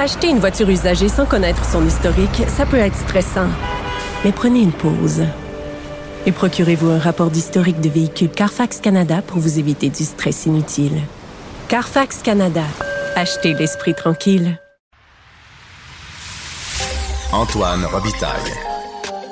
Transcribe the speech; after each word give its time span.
Acheter 0.00 0.28
une 0.30 0.38
voiture 0.38 0.70
usagée 0.70 1.10
sans 1.10 1.26
connaître 1.26 1.62
son 1.62 1.86
historique, 1.86 2.44
ça 2.48 2.64
peut 2.64 2.78
être 2.78 2.96
stressant. 2.96 3.48
Mais 4.24 4.32
prenez 4.32 4.60
une 4.60 4.72
pause. 4.72 5.24
Et 6.24 6.32
procurez-vous 6.32 6.88
un 6.88 6.98
rapport 6.98 7.30
d'historique 7.30 7.82
de 7.82 7.90
véhicule 7.90 8.30
Carfax 8.30 8.80
Canada 8.80 9.20
pour 9.20 9.40
vous 9.40 9.58
éviter 9.58 9.90
du 9.90 10.04
stress 10.04 10.46
inutile. 10.46 11.02
Carfax 11.68 12.22
Canada. 12.22 12.62
Achetez 13.14 13.52
l'esprit 13.52 13.94
tranquille. 13.94 14.58
Antoine 17.30 17.84
Robitaille. 17.84 18.54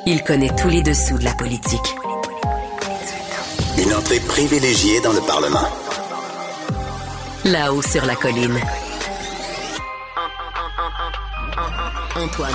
Il 0.05 0.23
connaît 0.23 0.55
tous 0.55 0.69
les 0.69 0.83
dessous 0.83 1.17
de 1.17 1.25
la 1.25 1.33
politique. 1.33 1.97
Une 3.79 3.95
entrée 3.95 4.21
privilégiée 4.21 5.01
dans 5.01 5.15
le 5.15 5.21
Parlement. 5.21 5.69
Là-haut 7.47 7.81
sur 7.81 8.05
la 8.05 8.17
colline. 8.17 8.61
Antoine. 12.17 12.51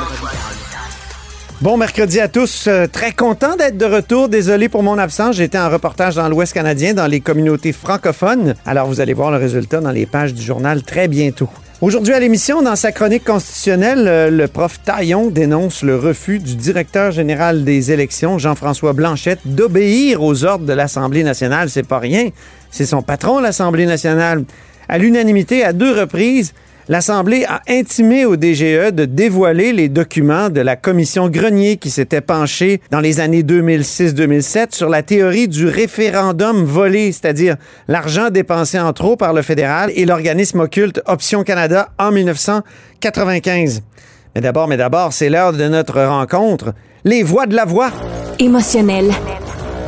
Bon 1.61 1.77
mercredi 1.77 2.19
à 2.19 2.27
tous. 2.27 2.65
Euh, 2.67 2.87
très 2.87 3.11
content 3.11 3.55
d'être 3.55 3.77
de 3.77 3.85
retour. 3.85 4.27
Désolé 4.27 4.69
pour 4.69 4.81
mon 4.81 4.97
absence. 4.97 5.35
J'étais 5.35 5.59
en 5.59 5.69
reportage 5.69 6.15
dans 6.15 6.27
l'Ouest 6.27 6.53
canadien, 6.53 6.93
dans 6.93 7.05
les 7.05 7.19
communautés 7.19 7.73
francophones. 7.73 8.55
Alors, 8.65 8.87
vous 8.87 9.01
allez 9.01 9.13
voir 9.13 9.29
le 9.31 9.37
résultat 9.37 9.81
dans 9.81 9.91
les 9.91 10.05
pages 10.05 10.33
du 10.33 10.41
journal 10.41 10.83
très 10.83 11.07
bientôt. 11.07 11.47
Aujourd'hui 11.81 12.13
à 12.13 12.19
l'émission, 12.19 12.61
dans 12.61 12.75
sa 12.75 12.91
chronique 12.91 13.23
constitutionnelle, 13.23 14.07
euh, 14.07 14.29
le 14.29 14.47
prof 14.47 14.79
Taillon 14.83 15.29
dénonce 15.29 15.83
le 15.83 15.97
refus 15.97 16.39
du 16.39 16.55
directeur 16.55 17.11
général 17.11 17.63
des 17.63 17.91
élections, 17.91 18.39
Jean-François 18.39 18.93
Blanchette, 18.93 19.41
d'obéir 19.45 20.23
aux 20.23 20.43
ordres 20.43 20.65
de 20.65 20.73
l'Assemblée 20.73 21.23
nationale. 21.23 21.69
C'est 21.69 21.87
pas 21.87 21.99
rien. 21.99 22.29
C'est 22.71 22.85
son 22.85 23.03
patron, 23.03 23.39
l'Assemblée 23.39 23.85
nationale. 23.85 24.43
À 24.89 24.97
l'unanimité, 24.97 25.63
à 25.63 25.71
deux 25.71 25.91
reprises, 25.91 26.53
l'Assemblée 26.89 27.45
a 27.45 27.61
intimé 27.69 28.25
au 28.25 28.35
DGE 28.35 28.91
de 28.91 29.05
dévoiler 29.05 29.73
les 29.73 29.89
documents 29.89 30.49
de 30.49 30.61
la 30.61 30.75
commission 30.75 31.29
Grenier 31.29 31.77
qui 31.77 31.89
s'était 31.89 32.21
penchée 32.21 32.81
dans 32.91 32.99
les 32.99 33.19
années 33.19 33.43
2006-2007 33.43 34.75
sur 34.75 34.89
la 34.89 35.03
théorie 35.03 35.47
du 35.47 35.67
référendum 35.67 36.63
volé, 36.63 37.11
c'est-à-dire 37.11 37.55
l'argent 37.87 38.29
dépensé 38.29 38.79
en 38.79 38.93
trop 38.93 39.15
par 39.15 39.33
le 39.33 39.41
fédéral 39.41 39.91
et 39.95 40.05
l'organisme 40.05 40.59
occulte 40.59 41.01
Option 41.05 41.43
Canada 41.43 41.89
en 41.97 42.11
1995. 42.11 43.81
Mais 44.35 44.41
d'abord, 44.41 44.67
mais 44.67 44.77
d'abord, 44.77 45.13
c'est 45.13 45.29
l'heure 45.29 45.53
de 45.53 45.67
notre 45.67 46.01
rencontre. 46.01 46.73
Les 47.05 47.23
voix 47.23 47.45
de 47.45 47.55
la 47.55 47.65
voix. 47.65 47.91
Émotionnel 48.39 49.11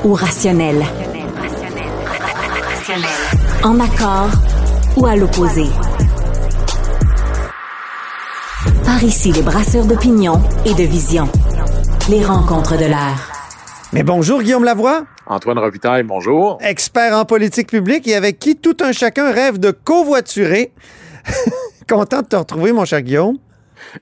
ou 0.04 0.14
rationnel. 0.14 0.84
En 3.64 3.80
accord 3.80 4.30
ou 4.96 5.06
à 5.08 5.16
l'opposé? 5.16 5.66
Par 9.06 9.12
ici, 9.12 9.32
les 9.32 9.44
brasseurs 9.44 9.86
d'opinion 9.86 10.42
et 10.66 10.74
de 10.74 10.82
vision. 10.82 11.30
Les 12.10 12.26
rencontres 12.26 12.76
de 12.76 12.86
l'air. 12.86 13.32
Mais 13.94 14.02
bonjour 14.02 14.42
Guillaume 14.42 14.64
Lavoie, 14.64 15.04
Antoine 15.28 15.60
Robitaille, 15.60 16.02
bonjour. 16.02 16.58
expert 16.62 17.16
en 17.16 17.24
politique 17.24 17.68
publique 17.68 18.08
et 18.08 18.16
avec 18.16 18.40
qui 18.40 18.56
tout 18.56 18.76
un 18.82 18.94
chacun 18.94 19.32
rêve 19.32 19.60
de 19.60 19.70
covoiturer. 19.70 20.72
Content 21.88 22.24
de 22.24 22.28
te 22.30 22.36
retrouver, 22.36 22.72
mon 22.72 22.84
cher 22.86 23.04
Guillaume. 23.04 23.38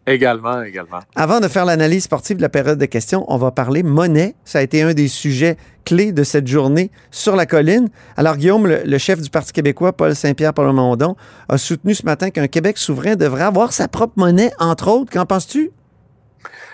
Également, 0.08 0.62
également. 0.64 1.00
Avant 1.16 1.40
de 1.40 1.48
faire 1.48 1.66
l'analyse 1.66 2.04
sportive 2.04 2.38
de 2.38 2.42
la 2.42 2.50
période 2.50 2.78
de 2.78 2.86
questions, 2.86 3.26
on 3.28 3.38
va 3.38 3.52
parler 3.52 3.84
monnaie. 3.84 4.36
Ça 4.46 4.60
a 4.60 4.62
été 4.62 4.82
un 4.82 4.94
des 4.94 5.08
sujets 5.08 5.58
clés 5.86 6.12
de 6.12 6.24
cette 6.24 6.48
journée 6.48 6.92
sur 7.12 7.36
la 7.36 7.46
colline. 7.46 7.90
Alors, 8.18 8.38
Guillaume, 8.38 8.68
le, 8.68 8.84
le 8.86 8.98
chef 8.98 9.22
du 9.22 9.30
Parti 9.30 9.54
québécois, 9.54 9.94
Paul 9.94 10.16
Saint-Pierre 10.16 10.54
Plamondon, 10.54 11.16
a 11.50 11.58
soutenu 11.58 11.94
ce 11.94 12.06
matin 12.06 12.30
qu'un 12.30 12.48
Québec 12.48 12.78
souverain 12.78 13.16
devrait 13.16 13.44
avoir 13.44 13.74
sa 13.74 13.88
propre 13.88 14.14
monnaie, 14.18 14.52
entre 14.60 14.90
autres. 14.90 15.12
Qu'en 15.12 15.26
penses-tu? 15.26 15.72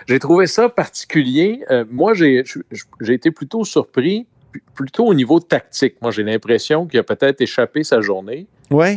J'ai 0.08 0.18
trouvé 0.18 0.46
ça 0.46 0.68
particulier. 0.68 1.62
Euh, 1.70 1.84
moi, 1.90 2.14
j'ai 2.14 2.42
été 3.08 3.30
plutôt 3.30 3.64
surpris, 3.64 4.26
plutôt 4.74 5.06
au 5.06 5.14
niveau 5.14 5.40
tactique. 5.40 5.96
Moi, 6.02 6.10
j'ai 6.10 6.22
l'impression 6.22 6.86
qu'il 6.86 6.98
a 6.98 7.04
peut-être 7.04 7.40
échappé 7.40 7.84
sa 7.84 8.00
journée 8.00 8.46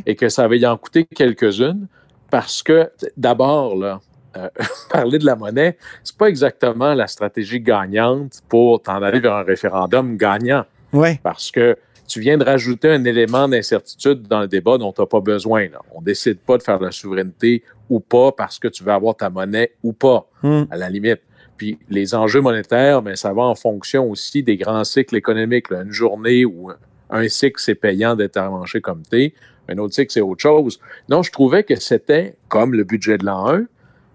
et 0.05 0.15
que 0.15 0.29
ça 0.29 0.43
avait 0.43 0.59
y 0.59 0.65
en 0.65 0.77
coûté 0.77 1.05
quelques-unes 1.05 1.87
parce 2.33 2.63
que, 2.63 2.89
d'abord, 3.15 3.75
là, 3.75 4.01
euh, 4.37 4.49
parler 4.91 5.19
de 5.19 5.25
la 5.27 5.35
monnaie, 5.35 5.77
c'est 6.03 6.17
pas 6.17 6.25
exactement 6.29 6.95
la 6.95 7.05
stratégie 7.05 7.59
gagnante 7.59 8.41
pour 8.49 8.81
t'en 8.81 9.03
aller 9.03 9.19
vers 9.19 9.35
un 9.35 9.43
référendum 9.43 10.17
gagnant. 10.17 10.65
Oui. 10.93 11.19
parce 11.21 11.51
que 11.51 11.75
tu 12.07 12.19
viens 12.19 12.37
de 12.39 12.43
rajouter 12.43 12.89
un 12.89 13.03
élément 13.05 13.47
d'incertitude 13.47 14.23
dans 14.27 14.41
le 14.41 14.47
débat 14.47 14.79
dont 14.79 14.91
tu 14.91 15.01
n'as 15.01 15.05
pas 15.07 15.19
besoin. 15.21 15.69
Là. 15.69 15.79
On 15.93 16.01
décide 16.01 16.39
pas 16.39 16.57
de 16.57 16.63
faire 16.63 16.79
la 16.79 16.89
souveraineté 16.91 17.63
ou 17.89 17.99
pas 17.99 18.31
parce 18.31 18.57
que 18.57 18.67
tu 18.67 18.83
veux 18.83 18.91
avoir 18.91 19.15
ta 19.15 19.29
monnaie 19.29 19.71
ou 19.83 19.93
pas, 19.93 20.27
Hmm. 20.41 20.63
à 20.71 20.77
la 20.77 20.89
limite. 20.89 21.21
Puis 21.57 21.77
les 21.89 22.15
enjeux 22.15 22.41
monétaires, 22.41 23.03
ben, 23.03 23.15
ça 23.15 23.31
va 23.31 23.43
en 23.43 23.55
fonction 23.55 24.09
aussi 24.09 24.41
des 24.41 24.57
grands 24.57 24.83
cycles 24.83 25.15
économiques. 25.15 25.69
là. 25.69 25.83
Une 25.83 25.91
journée 25.91 26.45
ou 26.45 26.71
un 27.11 27.27
cycle, 27.29 27.61
c'est 27.61 27.75
payant 27.75 28.15
d'être 28.15 28.37
arrangé 28.37 28.81
comme 28.81 29.03
t'es. 29.03 29.33
Un 29.69 29.77
autre 29.77 29.93
cycle, 29.93 30.11
c'est 30.11 30.21
autre 30.21 30.41
chose. 30.41 30.79
Non, 31.09 31.23
je 31.23 31.31
trouvais 31.31 31.63
que 31.63 31.79
c'était, 31.79 32.35
comme 32.49 32.73
le 32.73 32.83
budget 32.83 33.17
de 33.17 33.25
l'an 33.25 33.49
1, 33.49 33.63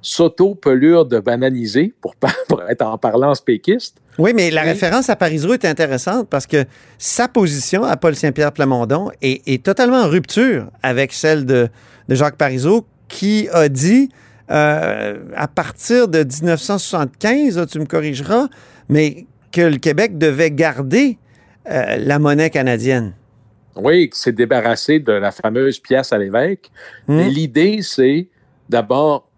s'auto-pelure 0.01 1.07
de 1.07 1.19
bananiser, 1.19 1.93
pour, 2.01 2.15
être 2.69 2.83
en 2.83 2.99
parlance 2.99 3.41
péquiste, 3.41 3.97
Oui, 4.19 4.33
mais 4.35 4.51
la 4.51 4.63
référence 4.63 5.09
à 5.11 5.17
Parisot 5.17 5.55
est 5.55 5.65
intéressante 5.65 6.29
parce 6.29 6.47
que 6.47 6.65
sa 6.99 7.29
position 7.29 7.83
à 7.83 7.97
Paul 7.97 8.15
Saint-Pierre 8.15 8.53
Plamondon 8.53 9.11
est, 9.23 9.47
est 9.49 9.63
totalement 9.63 10.03
en 10.03 10.09
rupture 10.09 10.71
avec 10.83 11.13
celle 11.13 11.47
de, 11.47 11.69
de 12.09 12.15
Jacques 12.15 12.37
Parizeau 12.37 12.87
qui 13.09 13.49
a 13.53 13.69
dit 13.69 14.11
euh, 14.51 15.17
à 15.37 15.49
partir 15.49 16.09
de 16.09 16.25
1975, 16.25 17.59
là, 17.59 17.67
tu 17.67 17.79
me 17.79 17.85
corrigeras, 17.85 18.49
mais 18.89 19.27
que 19.53 19.61
le 19.61 19.77
Québec 19.77 20.17
devait 20.17 20.51
garder 20.51 21.19
euh, 21.71 21.97
la 21.99 22.19
monnaie 22.19 22.51
canadienne. 22.51 23.13
Oui, 23.79 24.11
qui 24.11 24.19
s'est 24.19 24.33
débarrassé 24.33 24.99
de 24.99 25.13
la 25.13 25.31
fameuse 25.31 25.79
pièce 25.79 26.13
à 26.13 26.19
l'évêque. 26.19 26.71
Hmm. 27.07 27.17
Mais 27.17 27.29
l'idée, 27.31 27.81
c'est 27.83 28.29
d'abord, 28.69 29.29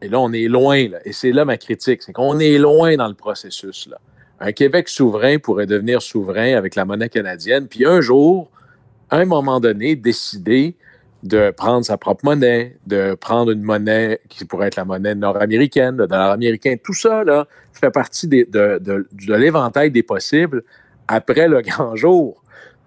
et 0.00 0.08
là, 0.08 0.20
on 0.20 0.32
est 0.32 0.48
loin, 0.48 0.88
là, 0.88 0.98
et 1.04 1.12
c'est 1.12 1.32
là 1.32 1.44
ma 1.44 1.56
critique, 1.56 2.02
c'est 2.02 2.12
qu'on 2.12 2.38
est 2.38 2.58
loin 2.58 2.96
dans 2.96 3.08
le 3.08 3.14
processus. 3.14 3.88
Là. 3.88 3.98
Un 4.40 4.52
Québec 4.52 4.88
souverain 4.88 5.38
pourrait 5.38 5.66
devenir 5.66 6.00
souverain 6.02 6.54
avec 6.56 6.74
la 6.74 6.84
monnaie 6.84 7.08
canadienne, 7.08 7.66
puis 7.68 7.84
un 7.86 8.00
jour, 8.00 8.50
à 9.10 9.18
un 9.18 9.24
moment 9.24 9.60
donné, 9.60 9.94
décider 9.94 10.74
de 11.22 11.52
prendre 11.52 11.84
sa 11.84 11.96
propre 11.96 12.24
monnaie, 12.24 12.76
de 12.88 13.14
prendre 13.14 13.52
une 13.52 13.62
monnaie 13.62 14.20
qui 14.28 14.44
pourrait 14.44 14.66
être 14.68 14.76
la 14.76 14.84
monnaie 14.84 15.14
nord-américaine, 15.14 15.96
le 15.96 16.08
dollar 16.08 16.32
américain. 16.32 16.74
Tout 16.82 16.94
ça, 16.94 17.22
là, 17.22 17.46
fait 17.72 17.92
partie 17.92 18.26
des- 18.26 18.44
de, 18.44 18.78
de- 18.80 19.06
de 19.12 19.34
l'éventail 19.34 19.92
des 19.92 20.02
possibles 20.02 20.64
après 21.06 21.46
le 21.46 21.60
grand 21.62 21.94
jour. 21.94 22.42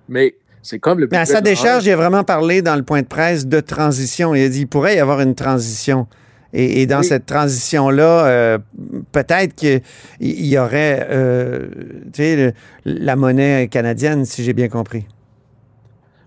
Mais 0.09 0.35
c'est 0.65 0.79
comme 0.79 0.99
le 0.99 1.07
Mais 1.11 1.17
à 1.17 1.25
sa 1.25 1.41
décharge, 1.41 1.85
il 1.85 1.91
a 1.91 1.95
vraiment 1.95 2.23
parlé 2.23 2.61
dans 2.61 2.75
le 2.75 2.83
point 2.83 3.01
de 3.01 3.07
presse 3.07 3.47
de 3.47 3.59
transition. 3.59 4.33
Il 4.35 4.43
a 4.43 4.49
dit 4.49 4.59
qu'il 4.59 4.67
pourrait 4.67 4.95
y 4.95 4.99
avoir 4.99 5.21
une 5.21 5.35
transition. 5.35 6.07
Et, 6.53 6.81
et 6.81 6.85
dans 6.87 6.99
Oui. 6.99 7.05
cette 7.05 7.25
transition-là, 7.25 8.25
euh, 8.27 8.57
peut-être 9.11 9.55
qu'il 9.55 9.81
y 10.21 10.57
aurait 10.57 11.05
euh, 11.09 11.67
tu 12.13 12.23
sais, 12.23 12.35
le- 12.35 12.53
la 12.85 13.15
monnaie 13.15 13.67
canadienne, 13.67 14.25
si 14.25 14.43
j'ai 14.43 14.53
bien 14.53 14.69
compris. 14.69 15.05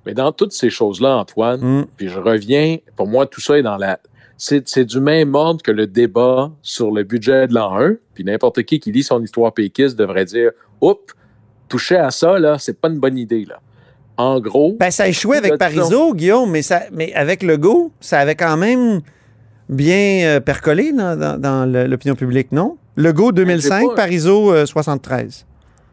Mais 0.06 0.14
dans 0.14 0.32
toutes 0.32 0.52
ces 0.52 0.70
choses-là, 0.70 1.16
Antoine, 1.16 1.60
Mm. 1.80 1.86
puis 1.96 2.08
je 2.08 2.18
reviens, 2.18 2.76
pour 2.96 3.06
moi, 3.06 3.26
tout 3.26 3.40
ça 3.40 3.58
est 3.58 3.62
dans 3.62 3.76
la. 3.76 3.98
C'est 4.36 4.68
c'est 4.68 4.84
du 4.84 5.00
même 5.00 5.34
ordre 5.34 5.62
que 5.62 5.72
le 5.72 5.86
débat 5.86 6.50
sur 6.62 6.92
le 6.92 7.02
budget 7.02 7.48
de 7.48 7.54
l'an 7.54 7.76
1. 7.78 7.94
Puis 8.14 8.22
n'importe 8.24 8.62
qui 8.62 8.78
qui 8.80 8.92
lit 8.92 9.02
son 9.02 9.22
histoire 9.22 9.52
péquiste 9.52 9.98
devrait 9.98 10.24
dire 10.26 10.50
Oups, 10.80 11.12
toucher 11.68 11.96
à 11.96 12.10
ça, 12.10 12.38
là, 12.38 12.56
c'est 12.58 12.80
pas 12.80 12.88
une 12.88 13.00
bonne 13.00 13.18
idée. 13.18 13.44
Là. 13.44 13.60
En 14.18 14.40
gros. 14.40 14.76
Ben, 14.78 14.90
ça 14.90 15.04
a 15.04 15.08
échoué 15.08 15.36
avec 15.38 15.56
Parizeau, 15.58 16.12
Guillaume, 16.12 16.50
mais, 16.50 16.62
ça, 16.62 16.82
mais 16.92 17.12
avec 17.14 17.42
Legault, 17.42 17.92
ça 18.00 18.18
avait 18.18 18.34
quand 18.34 18.56
même 18.56 19.00
bien 19.68 20.26
euh, 20.26 20.40
percolé 20.40 20.92
dans, 20.92 21.16
dans- 21.18 21.40
dans 21.40 21.70
le- 21.70 21.86
l'opinion 21.86 22.14
publique, 22.16 22.52
non? 22.52 22.76
Legault 22.96 23.32
2005, 23.32 23.88
pas- 23.90 23.94
Parizeau 23.94 24.52
euh, 24.52 24.66
73. 24.66 25.46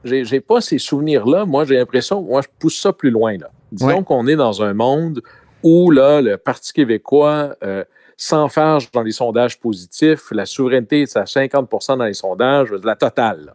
j'ai 0.03 0.25
j'ai 0.25 0.39
pas 0.41 0.59
ces 0.61 0.77
souvenirs-là. 0.79 1.45
Moi, 1.45 1.65
j'ai 1.65 1.75
l'impression, 1.77 2.21
moi, 2.21 2.41
je 2.41 2.47
pousse 2.59 2.79
ça 2.81 2.91
plus 2.93 3.11
loin. 3.11 3.37
Là. 3.37 3.49
Disons 3.71 3.87
Ouais. 3.97 4.03
qu'on 4.03 4.27
est 4.27 4.35
dans 4.35 4.61
un 4.63 4.73
monde 4.73 5.21
où 5.63 5.91
là, 5.91 6.21
le 6.21 6.37
Parti 6.37 6.73
québécois, 6.73 7.55
euh, 7.63 7.83
sans 8.17 8.47
farge 8.47 8.89
dans 8.91 9.01
les 9.03 9.11
sondages 9.11 9.59
positifs, 9.59 10.31
la 10.31 10.45
souveraineté 10.45 11.01
est 11.01 11.17
à 11.17 11.25
50% 11.25 11.97
dans 11.97 12.05
les 12.05 12.13
sondages, 12.13 12.69
la 12.83 12.95
totale. 12.95 13.53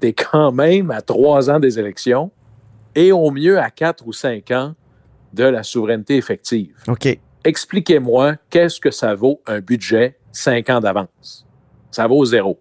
Tu 0.00 0.08
es 0.08 0.12
quand 0.12 0.52
même 0.52 0.90
à 0.90 1.00
trois 1.02 1.48
ans 1.50 1.58
des 1.60 1.78
élections 1.78 2.30
et 2.94 3.12
au 3.12 3.30
mieux 3.30 3.58
à 3.58 3.70
quatre 3.70 4.06
ou 4.06 4.12
cinq 4.12 4.50
ans 4.50 4.74
de 5.32 5.44
la 5.44 5.62
souveraineté 5.62 6.16
effective. 6.16 6.74
OK. 6.88 7.18
Expliquez-moi, 7.44 8.36
qu'est-ce 8.50 8.80
que 8.80 8.90
ça 8.90 9.14
vaut 9.14 9.40
un 9.46 9.60
budget 9.60 10.16
cinq 10.32 10.70
ans 10.70 10.80
d'avance? 10.80 11.46
Ça 11.90 12.06
vaut 12.06 12.24
zéro. 12.24 12.58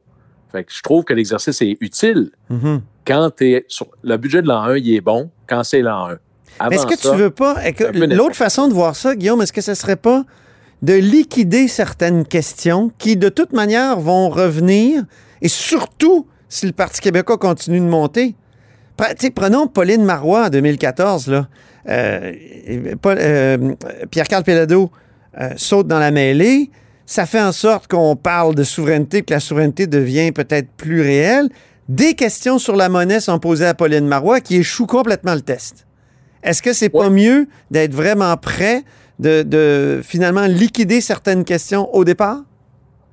Fait 0.52 0.64
que 0.64 0.72
je 0.74 0.82
trouve 0.82 1.04
que 1.04 1.14
l'exercice 1.14 1.62
est 1.62 1.78
utile 1.80 2.32
Mhm. 2.50 2.82
quand 3.06 3.30
tu 3.38 3.52
es 3.54 3.66
sur. 3.68 3.88
Le 4.02 4.18
budget 4.18 4.42
de 4.42 4.48
l'an 4.48 4.62
1, 4.64 4.78
il 4.78 4.96
est 4.96 5.02
bon 5.02 5.30
quand 5.48 5.64
c'est 5.64 5.82
l'an 5.82 6.10
1. 6.10 6.18
Mais 6.70 6.76
est-ce 6.76 6.86
que 6.88 6.96
tu 7.00 7.16
veux 7.16 7.30
pas. 7.30 7.56
L'autre 7.94 8.36
façon 8.36 8.68
de 8.68 8.74
voir 8.74 8.96
ça, 8.96 9.16
Guillaume, 9.16 9.42
est-ce 9.42 9.54
que 9.54 9.62
ce 9.62 9.74
serait 9.76 9.96
pas 9.96 10.26
de 10.82 10.94
liquider 10.94 11.68
certaines 11.68 12.26
questions 12.26 12.92
qui, 12.98 13.16
de 13.16 13.30
toute 13.30 13.54
manière, 13.54 14.00
vont 14.00 14.30
revenir 14.30 15.04
et 15.42 15.48
surtout 15.48 16.28
si 16.50 16.66
le 16.66 16.72
Parti 16.74 17.00
québécois 17.02 17.38
continue 17.38 17.80
de 17.80 17.86
monter? 17.86 18.36
Prenons 19.36 19.68
Pauline 19.68 20.04
Marois 20.04 20.46
en 20.46 20.50
2014, 20.50 21.28
là. 21.28 21.48
Euh, 21.88 22.34
euh, 23.06 23.76
Pierre-Carl 24.12 24.44
Pellado 24.44 24.92
euh, 25.40 25.52
saute 25.56 25.88
dans 25.88 26.00
la 26.00 26.12
mêlée. 26.12 26.70
Ça 27.06 27.26
fait 27.26 27.42
en 27.42 27.52
sorte 27.52 27.88
qu'on 27.88 28.16
parle 28.16 28.54
de 28.54 28.64
souveraineté, 28.64 29.24
que 29.24 29.34
la 29.34 29.40
souveraineté 29.40 29.88
devient 29.88 30.32
peut-être 30.32 30.70
plus 30.78 31.02
réelle. 31.02 31.50
Des 31.88 32.14
questions 32.14 32.60
sur 32.60 32.76
la 32.76 32.90
monnaie 32.90 33.20
sont 33.20 33.40
posées 33.40 33.66
à 33.66 33.74
Pauline 33.74 34.06
Marois 34.06 34.42
qui 34.42 34.58
échoue 34.58 34.86
complètement 34.86 35.34
le 35.34 35.42
test. 35.42 35.88
Est-ce 36.44 36.62
que 36.62 36.74
c'est 36.74 36.90
pas 36.90 37.10
mieux 37.10 37.48
d'être 37.72 37.94
vraiment 37.94 38.36
prêt 38.38 38.84
de, 39.18 39.42
de 39.42 40.02
finalement 40.04 40.46
liquider 40.46 41.02
certaines 41.02 41.44
questions 41.46 41.94
au 41.96 42.06
départ? 42.06 42.44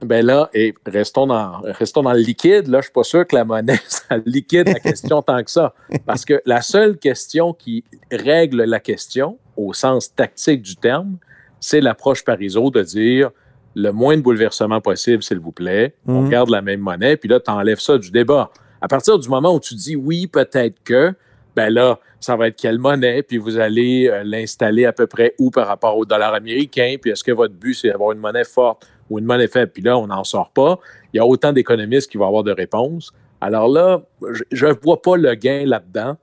Ben 0.02 0.24
là, 0.24 0.50
et 0.52 0.74
restons 0.86 1.26
dans, 1.26 1.60
restons 1.64 2.02
dans 2.02 2.12
le 2.12 2.18
liquide. 2.20 2.68
Là, 2.68 2.78
je 2.80 2.84
suis 2.84 2.92
pas 2.92 3.02
sûr 3.02 3.26
que 3.26 3.34
la 3.34 3.44
monnaie, 3.44 3.80
ça 3.88 4.18
liquide 4.26 4.68
la 4.68 4.78
question 4.80 5.22
tant 5.22 5.42
que 5.42 5.50
ça. 5.50 5.74
Parce 6.04 6.24
que 6.24 6.40
la 6.44 6.60
seule 6.60 6.98
question 6.98 7.54
qui 7.54 7.82
règle 8.12 8.64
la 8.64 8.78
question, 8.80 9.38
au 9.56 9.72
sens 9.72 10.14
tactique 10.14 10.60
du 10.62 10.76
terme, 10.76 11.16
c'est 11.60 11.80
l'approche 11.80 12.24
Parizeau 12.24 12.70
de 12.70 12.82
dire 12.82 13.30
le 13.74 13.90
moins 13.90 14.16
de 14.16 14.22
bouleversement 14.22 14.80
possible, 14.80 15.22
s'il 15.22 15.38
vous 15.38 15.52
plaît. 15.52 15.94
On 16.06 16.22
Mhm. 16.22 16.28
garde 16.30 16.50
la 16.50 16.62
même 16.62 16.80
monnaie, 16.80 17.16
puis 17.16 17.28
là, 17.28 17.40
tu 17.40 17.50
enlèves 17.50 17.80
ça 17.80 17.96
du 17.98 18.10
débat. 18.10 18.50
À 18.80 18.88
partir 18.88 19.18
du 19.18 19.28
moment 19.28 19.54
où 19.54 19.60
tu 19.60 19.74
dis 19.74 19.96
oui, 19.96 20.26
peut-être 20.26 20.76
que, 20.84 21.12
ben 21.54 21.70
là, 21.70 21.98
ça 22.20 22.36
va 22.36 22.48
être 22.48 22.56
quelle 22.56 22.78
monnaie, 22.78 23.22
puis 23.22 23.38
vous 23.38 23.58
allez 23.58 24.08
euh, 24.10 24.22
l'installer 24.24 24.84
à 24.84 24.92
peu 24.92 25.06
près 25.06 25.34
où 25.38 25.50
par 25.50 25.66
rapport 25.66 25.96
au 25.96 26.04
dollar 26.04 26.34
américain, 26.34 26.96
puis 27.00 27.10
est-ce 27.10 27.24
que 27.24 27.32
votre 27.32 27.54
but, 27.54 27.74
c'est 27.74 27.88
d'avoir 27.88 28.12
une 28.12 28.18
monnaie 28.18 28.44
forte? 28.44 28.86
Ou 29.10 29.18
une 29.18 29.24
monnaie 29.24 29.48
faible, 29.48 29.72
puis 29.72 29.82
là, 29.82 29.96
on 29.98 30.06
n'en 30.06 30.24
sort 30.24 30.50
pas. 30.50 30.78
Il 31.12 31.16
y 31.16 31.20
a 31.20 31.26
autant 31.26 31.52
d'économistes 31.52 32.10
qui 32.10 32.18
vont 32.18 32.26
avoir 32.26 32.42
de 32.44 32.52
réponses. 32.52 33.12
Alors 33.40 33.68
là, 33.68 34.02
je 34.50 34.66
ne 34.66 34.72
vois 34.82 35.00
pas 35.02 35.16
le 35.16 35.34
gain 35.34 35.64
là-dedans. 35.66 36.16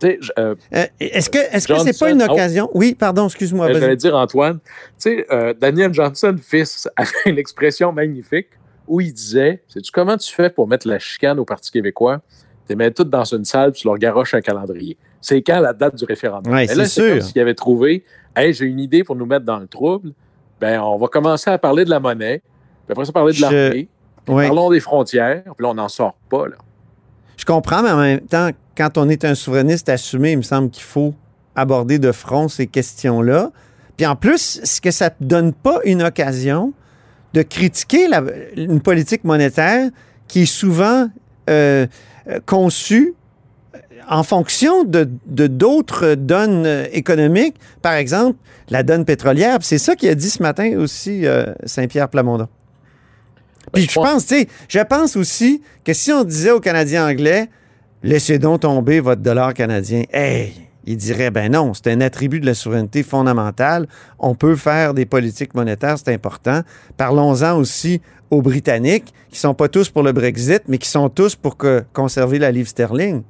Tu 0.00 0.06
sais, 0.06 0.18
je- 0.20 0.30
euh, 0.38 0.54
Euh, 0.74 0.84
est-ce 1.00 1.28
que 1.28 1.38
est-ce 1.38 1.66
que 1.66 1.76
c'est 1.80 1.98
pas 1.98 2.10
une 2.10 2.22
oh. 2.22 2.30
occasion? 2.32 2.70
Oui, 2.72 2.94
pardon, 2.94 3.26
excuse-moi. 3.26 3.66
Euh. 3.70 3.80
J'allais 3.80 3.96
dire, 3.96 4.14
Antoine, 4.14 4.60
tu 4.60 4.66
sais, 4.98 5.26
euh, 5.32 5.52
Daniel 5.54 5.92
Johnson, 5.92 6.36
fils, 6.40 6.88
avait 6.96 7.10
une 7.26 7.36
expression 7.38 7.90
magnifique 7.90 8.46
où 8.86 9.00
il 9.00 9.12
disait 9.12 9.60
Sais-tu 9.66 9.90
comment 9.90 10.16
tu 10.16 10.32
fais 10.32 10.50
pour 10.50 10.68
mettre 10.68 10.86
la 10.86 11.00
chicane 11.00 11.40
au 11.40 11.44
Parti 11.44 11.72
québécois? 11.72 12.20
Tu 12.28 12.74
les 12.74 12.76
mets 12.76 12.92
toutes 12.92 13.10
dans 13.10 13.24
une 13.24 13.44
salle 13.44 13.72
puis 13.72 13.80
tu 13.80 13.88
leur 13.88 13.98
garoches 13.98 14.34
un 14.34 14.40
calendrier. 14.40 14.96
C'est 15.20 15.42
quand 15.42 15.58
la 15.58 15.72
date 15.72 15.96
du 15.96 16.04
référendum? 16.04 16.52
Ouais, 16.52 16.66
Mais 16.68 16.74
là, 16.76 16.84
c'est 16.84 17.00
c'est 17.00 17.08
comme 17.10 17.20
sûr. 17.20 17.28
s'il 17.30 17.40
avait 17.42 17.54
trouvé 17.54 18.04
Hey, 18.36 18.52
j'ai 18.52 18.66
une 18.66 18.78
idée 18.78 19.02
pour 19.02 19.16
nous 19.16 19.26
mettre 19.26 19.44
dans 19.46 19.58
le 19.58 19.66
trouble. 19.66 20.12
Ben, 20.60 20.80
on 20.80 20.98
va 20.98 21.06
commencer 21.08 21.50
à 21.50 21.58
parler 21.58 21.84
de 21.84 21.90
la 21.90 22.00
monnaie, 22.00 22.42
puis 22.86 22.92
après 22.92 23.04
ça, 23.04 23.12
parler 23.12 23.32
de 23.32 23.36
Je- 23.38 23.42
l'armée. 23.42 23.88
Ouais. 24.28 24.46
Parlons 24.46 24.70
des 24.70 24.80
frontières, 24.80 25.42
puis 25.44 25.52
là, 25.64 25.68
on 25.70 25.74
n'en 25.74 25.88
sort 25.88 26.14
pas. 26.28 26.46
Là. 26.48 26.56
Je 27.36 27.44
comprends, 27.44 27.82
mais 27.82 27.90
en 27.90 27.98
même 28.00 28.20
temps, 28.20 28.50
quand 28.76 28.98
on 28.98 29.08
est 29.08 29.24
un 29.24 29.34
souverainiste 29.34 29.88
assumé, 29.88 30.32
il 30.32 30.38
me 30.38 30.42
semble 30.42 30.70
qu'il 30.70 30.82
faut 30.82 31.14
aborder 31.56 31.98
de 31.98 32.12
front 32.12 32.48
ces 32.48 32.66
questions-là. 32.66 33.50
Puis 33.96 34.06
en 34.06 34.16
plus, 34.16 34.58
est-ce 34.62 34.80
que 34.80 34.90
ça 34.90 35.10
ne 35.20 35.26
donne 35.26 35.52
pas 35.52 35.80
une 35.84 36.02
occasion 36.02 36.72
de 37.34 37.42
critiquer 37.42 38.06
la- 38.08 38.22
une 38.56 38.80
politique 38.80 39.24
monétaire 39.24 39.90
qui 40.28 40.42
est 40.42 40.46
souvent 40.46 41.08
euh, 41.50 41.86
euh, 42.28 42.40
conçue 42.44 43.14
en 44.08 44.22
fonction 44.22 44.84
de 44.84 45.08
de 45.26 45.46
d'autres 45.46 46.14
donnes 46.14 46.66
euh, 46.66 46.86
économiques, 46.92 47.56
par 47.82 47.94
exemple 47.94 48.38
la 48.70 48.82
donne 48.82 49.04
pétrolière. 49.04 49.58
Puis 49.58 49.68
C'est 49.68 49.78
ça 49.78 49.96
qu'il 49.96 50.08
a 50.10 50.14
dit 50.14 50.28
ce 50.30 50.42
matin 50.42 50.76
aussi 50.78 51.26
euh, 51.26 51.46
Saint-Pierre 51.64 52.08
Plamondon. 52.08 52.48
Puis 53.72 53.84
Ben, 53.86 53.90
je 53.90 53.94
pense, 53.94 54.26
tu 54.26 54.34
sais, 54.40 54.48
je 54.68 54.78
pense 54.80 55.16
aussi 55.16 55.62
que 55.84 55.92
si 55.92 56.12
on 56.12 56.24
disait 56.24 56.50
aux 56.50 56.60
Canadiens 56.60 57.06
anglais, 57.08 57.48
laissez 58.02 58.38
donc 58.38 58.60
tomber 58.60 59.00
votre 59.00 59.20
dollar 59.22 59.52
canadien, 59.54 60.04
hey, 60.12 60.52
ils 60.84 60.96
diraient, 60.96 61.30
ben 61.30 61.52
non, 61.52 61.74
c'est 61.74 61.90
un 61.92 62.00
attribut 62.00 62.40
de 62.40 62.46
la 62.46 62.54
souveraineté 62.54 63.02
fondamentale. 63.02 63.86
On 64.18 64.34
peut 64.34 64.56
faire 64.56 64.94
des 64.94 65.04
politiques 65.04 65.54
monétaires, 65.54 65.96
c'est 65.98 66.14
important. 66.14 66.62
Parlons-en 66.96 67.56
aussi 67.58 68.00
aux 68.30 68.40
Britanniques, 68.40 69.12
qui 69.30 69.38
sont 69.38 69.52
pas 69.54 69.68
tous 69.68 69.90
pour 69.90 70.02
le 70.02 70.12
Brexit, 70.12 70.62
mais 70.68 70.78
qui 70.78 70.88
sont 70.88 71.08
tous 71.10 71.34
pour 71.34 71.56
que- 71.58 71.84
conserver 71.92 72.38
la 72.38 72.50
livre 72.50 72.68
sterling. 72.68 73.22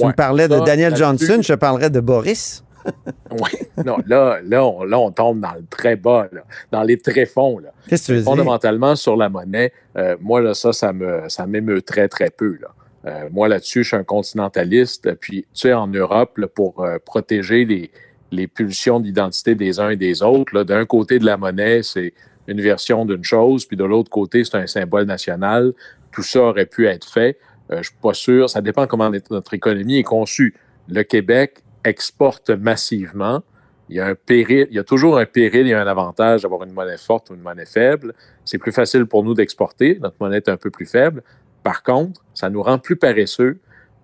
Tu 0.00 0.04
Ouais, 0.04 0.10
me 0.10 0.16
parlais 0.16 0.48
de 0.48 0.58
Daniel 0.64 0.96
Johnson, 0.96 1.38
je 1.42 1.52
te 1.52 1.58
parlerais 1.58 1.90
de 1.90 2.00
Boris. 2.00 2.64
Oui, 3.30 3.84
non, 3.84 3.98
là, 4.06 4.40
là, 4.42 4.64
on, 4.64 4.84
là, 4.84 4.98
on 4.98 5.10
tombe 5.10 5.40
dans 5.40 5.52
le 5.52 5.64
très 5.68 5.96
bas, 5.96 6.28
là, 6.32 6.40
dans 6.72 6.82
les 6.82 6.98
tréfonds. 6.98 7.58
Là. 7.58 7.68
Qu'est-ce 7.86 8.02
que 8.02 8.06
tu 8.06 8.12
veux 8.12 8.18
dire? 8.18 8.24
Fondamentalement, 8.24 8.96
sur 8.96 9.16
la 9.16 9.28
monnaie, 9.28 9.72
euh, 9.98 10.16
moi, 10.20 10.40
là, 10.40 10.54
ça, 10.54 10.72
ça 10.72 10.92
me, 10.92 11.28
ça 11.28 11.46
m'émeut 11.46 11.82
très, 11.82 12.08
très 12.08 12.30
peu. 12.30 12.56
Là. 12.60 12.68
Euh, 13.06 13.28
moi, 13.30 13.48
là-dessus, 13.48 13.82
je 13.82 13.88
suis 13.88 13.96
un 13.96 14.02
continentaliste. 14.02 15.14
Puis, 15.16 15.42
tu 15.42 15.60
sais, 15.60 15.72
en 15.72 15.86
Europe, 15.86 16.38
là, 16.38 16.48
pour 16.48 16.82
euh, 16.82 16.96
protéger 17.04 17.64
les, 17.64 17.90
les 18.32 18.46
pulsions 18.46 19.00
d'identité 19.00 19.54
des 19.54 19.80
uns 19.80 19.90
et 19.90 19.96
des 19.96 20.22
autres, 20.22 20.54
là, 20.54 20.64
d'un 20.64 20.84
côté 20.86 21.18
de 21.18 21.26
la 21.26 21.36
monnaie, 21.36 21.82
c'est 21.82 22.14
une 22.46 22.60
version 22.60 23.04
d'une 23.04 23.24
chose, 23.24 23.64
puis 23.66 23.76
de 23.76 23.84
l'autre 23.84 24.10
côté, 24.10 24.44
c'est 24.44 24.56
un 24.56 24.66
symbole 24.66 25.04
national. 25.04 25.72
Tout 26.12 26.22
ça 26.22 26.40
aurait 26.40 26.66
pu 26.66 26.88
être 26.88 27.08
fait. 27.08 27.38
Euh, 27.70 27.76
je 27.76 27.78
ne 27.78 27.82
suis 27.84 27.94
pas 28.00 28.14
sûr. 28.14 28.50
Ça 28.50 28.60
dépend 28.60 28.86
comment 28.86 29.10
notre 29.30 29.54
économie 29.54 29.98
est 29.98 30.04
conçue. 30.04 30.54
Le 30.88 31.02
Québec 31.02 31.62
exporte 31.84 32.50
massivement. 32.50 33.42
Il 33.88 33.96
y 33.96 34.00
a 34.00 34.06
un 34.06 34.14
péril, 34.14 34.68
il 34.70 34.76
y 34.76 34.78
a 34.78 34.84
toujours 34.84 35.18
un 35.18 35.26
péril 35.26 35.66
et 35.66 35.74
un 35.74 35.86
avantage 35.86 36.42
d'avoir 36.42 36.62
une 36.62 36.72
monnaie 36.72 36.96
forte 36.96 37.30
ou 37.30 37.34
une 37.34 37.40
monnaie 37.40 37.66
faible. 37.66 38.14
C'est 38.44 38.58
plus 38.58 38.72
facile 38.72 39.06
pour 39.06 39.24
nous 39.24 39.34
d'exporter. 39.34 39.98
Notre 40.00 40.16
monnaie 40.20 40.36
est 40.36 40.48
un 40.48 40.56
peu 40.56 40.70
plus 40.70 40.86
faible. 40.86 41.22
Par 41.64 41.82
contre, 41.82 42.22
ça 42.32 42.50
nous 42.50 42.62
rend 42.62 42.78
plus 42.78 42.96
paresseux 42.96 43.58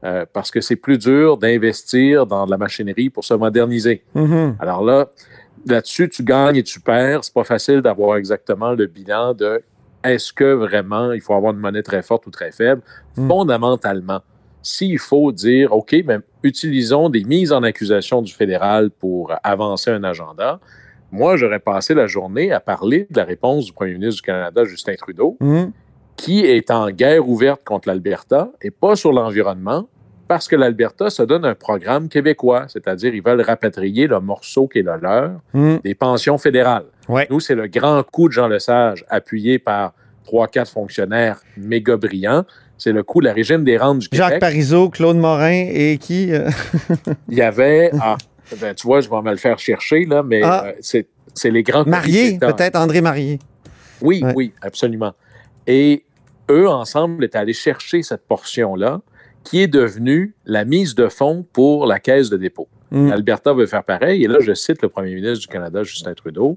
euh, 0.04 0.26
parce 0.32 0.50
que 0.50 0.60
c'est 0.60 0.76
plus 0.76 0.98
dur 0.98 1.38
d'investir 1.38 2.26
dans 2.26 2.46
de 2.46 2.50
la 2.50 2.58
machinerie 2.58 3.10
pour 3.10 3.24
se 3.24 3.34
moderniser. 3.34 4.02
Mhm. 4.14 4.56
Alors 4.58 4.84
là, 4.84 5.08
là-dessus, 5.66 6.08
tu 6.08 6.24
gagnes 6.24 6.56
et 6.56 6.62
tu 6.62 6.80
perds. 6.80 7.24
C'est 7.24 7.34
pas 7.34 7.44
facile 7.44 7.80
d'avoir 7.80 8.16
exactement 8.16 8.72
le 8.72 8.86
bilan 8.86 9.34
de 9.34 9.62
est-ce 10.12 10.32
que 10.32 10.52
vraiment 10.54 11.12
il 11.12 11.20
faut 11.20 11.34
avoir 11.34 11.52
une 11.52 11.58
monnaie 11.60 11.82
très 11.82 12.02
forte 12.02 12.26
ou 12.26 12.30
très 12.30 12.52
faible? 12.52 12.82
Mm. 13.16 13.28
Fondamentalement, 13.28 14.20
s'il 14.62 14.98
faut 14.98 15.32
dire, 15.32 15.72
OK, 15.72 15.94
mais 16.06 16.18
utilisons 16.42 17.08
des 17.08 17.24
mises 17.24 17.52
en 17.52 17.62
accusation 17.62 18.22
du 18.22 18.32
fédéral 18.32 18.90
pour 18.90 19.32
avancer 19.42 19.90
un 19.90 20.02
agenda, 20.04 20.58
moi, 21.12 21.36
j'aurais 21.36 21.60
passé 21.60 21.94
la 21.94 22.06
journée 22.08 22.50
à 22.52 22.58
parler 22.60 23.06
de 23.10 23.16
la 23.16 23.24
réponse 23.24 23.64
du 23.66 23.72
premier 23.72 23.92
ministre 23.92 24.16
du 24.16 24.22
Canada, 24.26 24.64
Justin 24.64 24.94
Trudeau, 24.96 25.36
Mhm. 25.40 25.70
qui 26.16 26.44
est 26.44 26.70
en 26.70 26.90
guerre 26.90 27.28
ouverte 27.28 27.62
contre 27.64 27.88
l'Alberta 27.88 28.50
et 28.60 28.70
pas 28.72 28.96
sur 28.96 29.12
l'environnement, 29.12 29.88
parce 30.28 30.48
que 30.48 30.56
l'Alberta 30.56 31.08
se 31.08 31.22
donne 31.22 31.44
un 31.44 31.54
programme 31.54 32.08
québécois, 32.08 32.64
c'est-à-dire 32.68 33.14
ils 33.14 33.22
veulent 33.22 33.42
rapatrier 33.42 34.08
le 34.08 34.18
morceau 34.18 34.66
qui 34.66 34.80
est 34.80 34.82
le 34.82 34.96
leur 35.00 35.30
Mhm. 35.54 35.78
des 35.84 35.94
pensions 35.94 36.36
fédérales. 36.38 36.86
Ouais. 37.08 37.26
Nous, 37.30 37.40
c'est 37.40 37.54
le 37.54 37.66
grand 37.68 38.02
coup 38.02 38.28
de 38.28 38.32
Jean 38.32 38.48
Lesage, 38.48 39.04
appuyé 39.08 39.58
par 39.58 39.92
trois, 40.24 40.48
quatre 40.48 40.70
fonctionnaires 40.70 41.40
méga 41.56 41.96
brillants. 41.96 42.44
C'est 42.78 42.92
le 42.92 43.02
coup 43.02 43.20
de 43.20 43.26
la 43.26 43.32
régime 43.32 43.64
des 43.64 43.78
rentes 43.78 44.00
du 44.00 44.08
Jacques 44.12 44.26
Québec. 44.28 44.40
Parizeau, 44.40 44.90
Claude 44.90 45.16
Morin 45.16 45.66
et 45.70 45.98
qui? 45.98 46.32
euh, 46.32 46.50
Il 47.28 47.38
y 47.38 47.42
avait, 47.42 47.90
ah, 48.00 48.16
ben, 48.60 48.74
tu 48.74 48.86
vois, 48.86 49.00
je 49.00 49.08
vais 49.08 49.22
me 49.22 49.30
le 49.30 49.36
faire 49.36 49.58
chercher, 49.58 50.04
là, 50.04 50.22
mais 50.22 50.42
Ah. 50.42 50.66
euh, 50.66 50.72
c'est 50.80 51.06
c'est 51.34 51.50
les 51.50 51.62
grands... 51.62 51.84
Marié, 51.86 52.38
peut-être 52.38 52.76
André 52.76 53.02
Marié. 53.02 53.38
Oui, 54.00 54.22
Ouais. 54.24 54.32
oui, 54.34 54.52
absolument. 54.62 55.12
Et 55.66 56.04
eux, 56.50 56.66
ensemble, 56.68 57.24
étaient 57.24 57.36
allés 57.36 57.52
chercher 57.52 58.02
cette 58.02 58.26
portion-là 58.26 59.00
qui 59.44 59.60
est 59.60 59.66
devenue 59.66 60.34
la 60.46 60.64
mise 60.64 60.94
de 60.94 61.08
fonds 61.08 61.44
pour 61.52 61.86
la 61.86 61.98
caisse 62.00 62.30
de 62.30 62.36
dépôt. 62.38 62.68
Mm. 62.90 63.10
L'Alberta 63.10 63.52
veut 63.52 63.66
faire 63.66 63.84
pareil. 63.84 64.24
Et 64.24 64.28
là, 64.28 64.38
je 64.40 64.54
cite 64.54 64.80
le 64.82 64.88
premier 64.88 65.14
ministre 65.14 65.40
du 65.40 65.46
Canada, 65.46 65.82
Justin 65.82 66.14
Trudeau, 66.14 66.56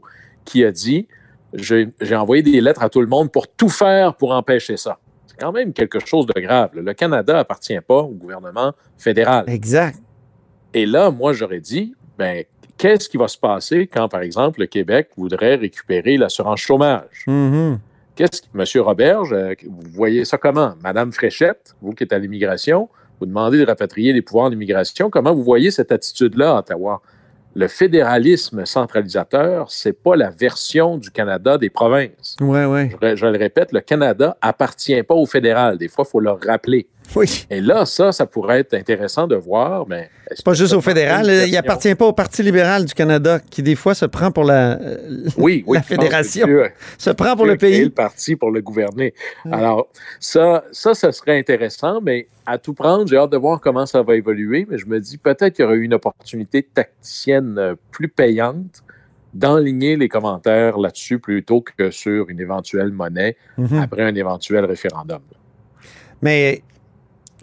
qui 0.49 0.65
a 0.65 0.71
dit 0.71 1.07
J'ai 1.53 2.15
envoyé 2.15 2.41
des 2.41 2.59
lettres 2.59 2.83
à 2.83 2.89
tout 2.89 3.01
le 3.01 3.07
monde 3.07 3.31
pour 3.31 3.47
tout 3.47 3.69
faire 3.69 4.15
pour 4.15 4.31
empêcher 4.31 4.77
ça. 4.77 4.97
C'est 5.27 5.37
quand 5.39 5.51
même 5.51 5.73
quelque 5.73 5.99
chose 6.05 6.25
de 6.25 6.41
grave. 6.41 6.71
Le 6.73 6.93
Canada 6.93 7.39
appartient 7.39 7.79
pas 7.87 7.99
au 7.99 8.09
gouvernement 8.09 8.73
fédéral. 8.97 9.45
Exact. 9.47 9.99
Et 10.73 10.85
là, 10.85 11.11
moi, 11.11 11.33
j'aurais 11.33 11.61
dit, 11.61 11.95
ben, 12.17 12.43
qu'est-ce 12.77 13.07
qui 13.09 13.17
va 13.17 13.27
se 13.27 13.37
passer 13.37 13.87
quand, 13.87 14.09
par 14.09 14.21
exemple, 14.21 14.59
le 14.59 14.65
Québec 14.65 15.09
voudrait 15.17 15.55
récupérer 15.55 16.17
l'assurance 16.17 16.59
chômage? 16.59 17.23
Mhm. 17.27 17.79
Qu'est-ce 18.15 18.41
que, 18.41 18.47
Monsieur 18.53 18.81
Roberge, 18.81 19.31
euh, 19.31 19.53
vous 19.65 19.89
voyez 19.91 20.25
ça 20.25 20.37
comment? 20.37 20.73
Madame 20.83 21.11
Fréchette, 21.13 21.75
vous 21.81 21.93
qui 21.93 22.03
êtes 22.03 22.13
à 22.13 22.19
l'immigration, 22.19 22.89
vous 23.19 23.25
demandez 23.25 23.57
de 23.57 23.65
rapatrier 23.65 24.13
les 24.13 24.21
pouvoirs 24.21 24.49
d'immigration. 24.49 25.09
Comment 25.09 25.33
vous 25.33 25.43
voyez 25.43 25.71
cette 25.71 25.91
attitude-là 25.91 26.55
à 26.55 26.59
Ottawa? 26.59 27.01
Le 27.55 27.67
fédéralisme 27.67 28.65
centralisateur, 28.65 29.71
c'est 29.71 29.93
pas 29.93 30.15
la 30.15 30.29
version 30.29 30.97
du 30.97 31.09
Canada 31.09 31.57
des 31.57 31.69
provinces. 31.69 32.35
Ouais, 32.39 32.65
ouais. 32.65 32.91
Je, 33.01 33.15
je 33.15 33.25
le 33.25 33.37
répète, 33.37 33.71
le 33.71 33.81
Canada 33.81 34.37
appartient 34.41 35.01
pas 35.03 35.15
au 35.15 35.25
fédéral. 35.25 35.77
Des 35.77 35.87
fois, 35.87 36.05
il 36.07 36.11
faut 36.11 36.19
le 36.19 36.31
rappeler. 36.31 36.87
Oui. 37.15 37.45
Et 37.49 37.59
là, 37.61 37.85
ça, 37.85 38.11
ça 38.11 38.25
pourrait 38.25 38.59
être 38.59 38.73
intéressant 38.75 39.25
de 39.27 39.35
voir, 39.35 39.87
mais... 39.87 40.09
C'est 40.31 40.45
pas 40.45 40.53
juste 40.53 40.73
au 40.73 40.81
fédéral. 40.81 41.25
Il 41.47 41.57
appartient 41.57 41.95
pas 41.95 42.05
au 42.05 42.13
Parti 42.13 42.43
libéral 42.43 42.85
du 42.85 42.93
Canada, 42.93 43.39
qui 43.39 43.63
des 43.63 43.75
fois 43.75 43.95
se 43.95 44.05
prend 44.05 44.31
pour 44.31 44.43
la, 44.43 44.79
euh, 44.79 44.97
oui, 45.37 45.63
oui, 45.65 45.77
la 45.77 45.81
fédération. 45.81 46.45
Dieu- 46.45 46.69
Se 46.99 47.09
prend 47.09 47.35
pour 47.35 47.45
Dieu 47.45 47.53
le 47.53 47.57
pays. 47.57 47.83
le 47.85 47.89
parti 47.89 48.35
pour 48.35 48.51
le 48.51 48.61
gouverner. 48.61 49.13
Alors, 49.51 49.87
ça, 50.19 50.63
ça, 50.71 50.93
ça 50.93 51.11
serait 51.11 51.39
intéressant, 51.39 51.99
mais 52.01 52.27
à 52.45 52.57
tout 52.59 52.73
prendre, 52.75 53.07
j'ai 53.07 53.17
hâte 53.17 53.31
de 53.31 53.37
voir 53.37 53.59
comment 53.59 53.85
ça 53.87 54.03
va 54.03 54.15
évoluer, 54.15 54.67
mais 54.69 54.77
je 54.77 54.85
me 54.85 54.99
dis 54.99 55.17
peut-être 55.17 55.53
qu'il 55.55 55.63
y 55.63 55.67
aurait 55.67 55.77
eu 55.77 55.83
une 55.83 55.95
opportunité 55.95 56.61
tacticienne 56.61 57.55
euh, 57.57 57.75
plus 57.91 58.07
payante 58.07 58.83
d'enligner 59.33 59.95
les 59.95 60.09
commentaires 60.09 60.77
là-dessus 60.79 61.19
plutôt 61.19 61.61
que 61.61 61.91
sur 61.91 62.29
une 62.29 62.39
éventuelle 62.39 62.91
monnaie 62.91 63.35
Mhm. 63.57 63.79
après 63.81 64.03
un 64.03 64.13
éventuel 64.15 64.65
référendum. 64.65 65.19
Mais 66.21 66.61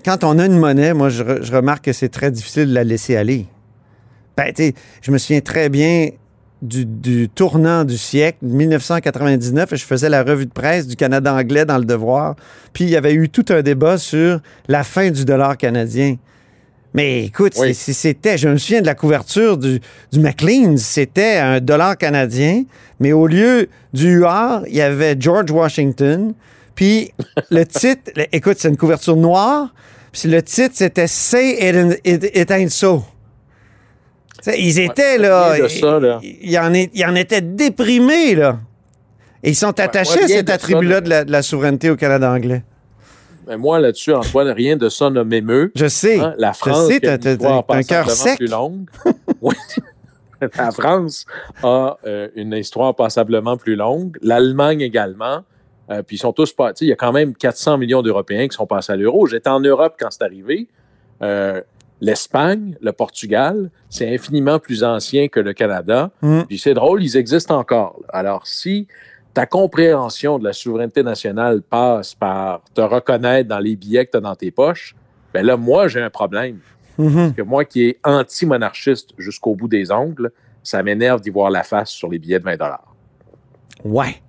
quand 0.07 0.25
on 0.25 0.39
a 0.39 0.47
une 0.47 0.59
monnaie, 0.59 0.95
moi, 0.95 1.09
je, 1.11 1.23
re- 1.23 1.43
je 1.43 1.53
remarque 1.53 1.85
que 1.85 1.93
c'est 1.93 2.09
très 2.09 2.31
difficile 2.31 2.69
de 2.69 2.75
la 2.75 2.85
laisser 2.85 3.17
aller. 3.17 3.47
Ben, 4.37 4.53
tu 4.55 4.63
sais, 4.67 4.75
je 5.03 5.11
me 5.11 5.19
souviens 5.19 5.41
très 5.41 5.69
bien 5.69 6.11
du, 6.63 6.87
du 6.87 7.29
tournant 7.29 7.85
du 7.85 7.99
siècle, 7.99 8.39
1999, 8.43 9.73
et 9.73 9.77
je 9.77 9.85
faisais 9.85 10.09
la 10.09 10.23
revue 10.23 10.47
de 10.47 10.53
presse 10.53 10.87
du 10.87 10.97
Canada 10.97 11.35
anglais 11.35 11.65
dans 11.65 11.77
Le 11.79 11.85
Devoir. 11.85 12.37
Puis 12.73 12.85
il 12.85 12.91
y 12.91 12.97
avait 12.97 13.13
eu 13.15 13.29
tout 13.29 13.45
un 13.51 13.63
débat 13.63 13.99
sur 13.99 14.41
la 14.69 14.85
fin 14.85 15.11
du 15.11 15.25
dollar 15.25 15.57
canadien. 15.59 16.17
Mais 16.95 17.25
écoute, 17.25 17.53
Oui. 17.59 17.75
c'était, 17.75 18.39
je 18.39 18.49
me 18.49 18.57
souviens 18.57 18.81
de 18.81 18.87
la 18.87 18.95
couverture 18.95 19.59
du, 19.59 19.81
du 20.13 20.19
Maclean's, 20.21 20.81
c'était 20.83 21.37
un 21.37 21.61
dollar 21.61 21.99
canadien, 21.99 22.63
mais 23.01 23.13
au 23.13 23.27
lieu 23.27 23.69
du 23.93 24.21
UR, 24.21 24.63
il 24.69 24.77
y 24.77 24.81
avait 24.81 25.15
George 25.19 25.51
Washington. 25.51 26.33
Puis 26.75 27.13
le 27.51 27.65
titre, 27.67 28.13
écoute, 28.33 28.57
c'est 28.59 28.69
une 28.69 28.79
couverture 28.79 29.17
noire, 29.17 29.75
puis 30.19 30.31
le 30.31 30.43
titre, 30.43 30.75
c'était 30.75 31.07
Say 31.07 31.57
it, 31.61 31.75
ain't- 31.75 31.99
it, 32.05 32.31
it 32.37 32.51
ain't 32.51 32.71
so. 32.71 33.03
Sais, 34.43 34.61
Ils 34.61 34.79
étaient 34.79 35.19
là, 35.19 35.53
rien 35.53 35.65
de 35.65 35.69
ça, 35.69 35.99
là. 36.01 36.21
Ils, 36.23 36.39
ils 36.51 36.59
en, 36.59 36.73
est- 36.75 36.91
ils 36.95 37.05
en 37.05 37.15
étaient 37.15 37.41
déprimés, 37.41 38.35
là. 38.35 38.61
Et 39.43 39.51
ils 39.51 39.55
sont 39.57 39.79
attachés 39.81 40.19
ouais, 40.21 40.25
à 40.25 40.29
cet 40.29 40.51
attribut-là 40.51 40.95
là. 40.97 41.01
de 41.01 41.09
la, 41.11 41.25
de 41.25 41.33
la 41.33 41.43
souveraineté 41.43 41.91
au 41.91 41.97
Canada 41.97 42.33
anglais. 42.33 42.65
Mais 43.47 43.57
moi, 43.57 43.79
là-dessus, 43.79 44.13
Antoine, 44.13 44.49
rien 44.49 44.77
de 44.77 44.89
ça 44.89 45.09
ne 45.11 45.23
m'émeut. 45.23 45.71
Je 45.77 45.87
sais. 45.87 46.19
Hein, 46.19 46.35
La 46.39 46.53
je 46.53 46.59
France, 46.59 46.87
sais, 46.89 46.99
qui 47.01 47.07
a 47.07 47.17
t'as- 47.19 47.33
une 47.33 47.39
t'as- 47.39 47.45
histoire 47.45 47.65
t'as 47.67 47.77
un 47.77 47.83
cœur 47.83 48.11
sec. 48.11 48.37
plus 48.39 48.49
longue. 48.49 48.87
Oui. 49.41 49.55
La 50.59 50.71
France 50.71 51.25
a 51.63 51.97
euh, 52.07 52.29
une 52.37 52.53
histoire 52.53 52.95
passablement 52.95 53.57
plus 53.57 53.75
longue. 53.77 54.17
L'Allemagne 54.23 54.81
également. 54.81 55.41
Euh, 55.91 56.03
puis 56.03 56.17
ils 56.17 56.19
sont 56.19 56.33
tous 56.33 56.53
pas. 56.53 56.73
tu 56.73 56.79
sais, 56.79 56.85
Il 56.87 56.89
y 56.89 56.93
a 56.93 56.97
quand 56.97 57.13
même 57.13 57.35
400 57.35 57.79
millions 57.79 58.03
d'Européens 58.03 58.49
qui 58.49 58.57
sont 58.57 58.67
passés 58.67 58.93
à 58.93 58.97
l'euro. 58.97 59.27
J'étais 59.27 59.51
en 59.51 59.61
Europe 59.61 59.95
quand 59.99 60.11
c'est 60.11 60.23
arrivé. 60.23 60.69
Euh, 61.23 61.61
L'Espagne, 62.01 62.77
le 62.83 62.93
Portugal, 62.93 63.71
c'est 63.89 64.13
infiniment 64.13 64.59
plus 64.59 64.85
ancien 64.85 65.29
que 65.29 65.41
le 65.41 65.55
Canada. 65.55 66.11
Mm. 66.21 66.43
Puis 66.43 66.59
c'est 66.59 66.75
drôle, 66.75 67.03
ils 67.03 67.17
existent 67.17 67.59
encore. 67.59 67.99
Alors, 68.11 68.47
si 68.47 68.87
ta 69.33 69.47
compréhension 69.47 70.39
de 70.39 70.45
la 70.45 70.53
souveraineté 70.53 71.03
nationale 71.03 71.63
passe 71.63 72.15
par 72.15 72.63
te 72.75 72.83
reconnaître 72.83 73.49
dans 73.49 73.59
les 73.59 73.77
billets 73.77 74.05
que 74.05 74.11
tu 74.11 74.17
as 74.19 74.21
dans 74.21 74.35
tes 74.35 74.51
poches, 74.51 74.95
ben 75.33 75.45
là, 75.45 75.57
moi, 75.57 75.89
j'ai 75.89 76.03
un 76.03 76.11
problème. 76.11 76.59
Mhm. 76.99 77.15
Parce 77.15 77.33
que 77.33 77.43
moi 77.43 77.65
qui 77.65 77.85
est 77.85 77.99
anti-monarchiste 78.05 79.11
jusqu'au 79.19 79.55
bout 79.55 79.69
des 79.69 79.91
ongles, 79.91 80.33
ça 80.63 80.83
m'énerve 80.83 81.21
d'y 81.21 81.31
voir 81.31 81.51
la 81.51 81.63
face 81.63 81.91
sur 81.91 82.09
les 82.11 82.19
billets 82.19 82.39
de 82.39 82.45
20 82.45 82.57
Ouais. 83.85 84.21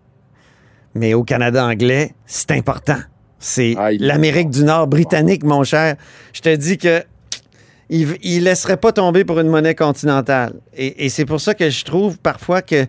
Mais 0.98 1.14
au 1.14 1.24
Canada 1.24 1.66
anglais, 1.66 2.14
c'est 2.26 2.52
important. 2.52 2.98
C'est 3.40 3.76
l'Amérique 4.00 4.50
du 4.50 4.64
Nord 4.64 4.88
britannique, 4.88 5.44
mon 5.44 5.64
cher. 5.64 5.96
Je 6.34 6.42
te 6.42 6.56
dis 6.56 6.78
que 6.78 7.04
il, 7.90 8.18
il 8.24 8.44
laisserait 8.44 8.78
pas 8.78 8.92
tomber 8.92 9.24
pour 9.24 9.40
une 9.40 9.48
monnaie 9.48 9.76
continentale. 9.76 10.54
Et, 10.76 11.06
et 11.06 11.10
c'est 11.10 11.26
pour 11.26 11.40
ça 11.40 11.54
que 11.54 11.70
je 11.70 11.86
trouve 11.86 12.18
parfois 12.18 12.62
que 12.62 12.86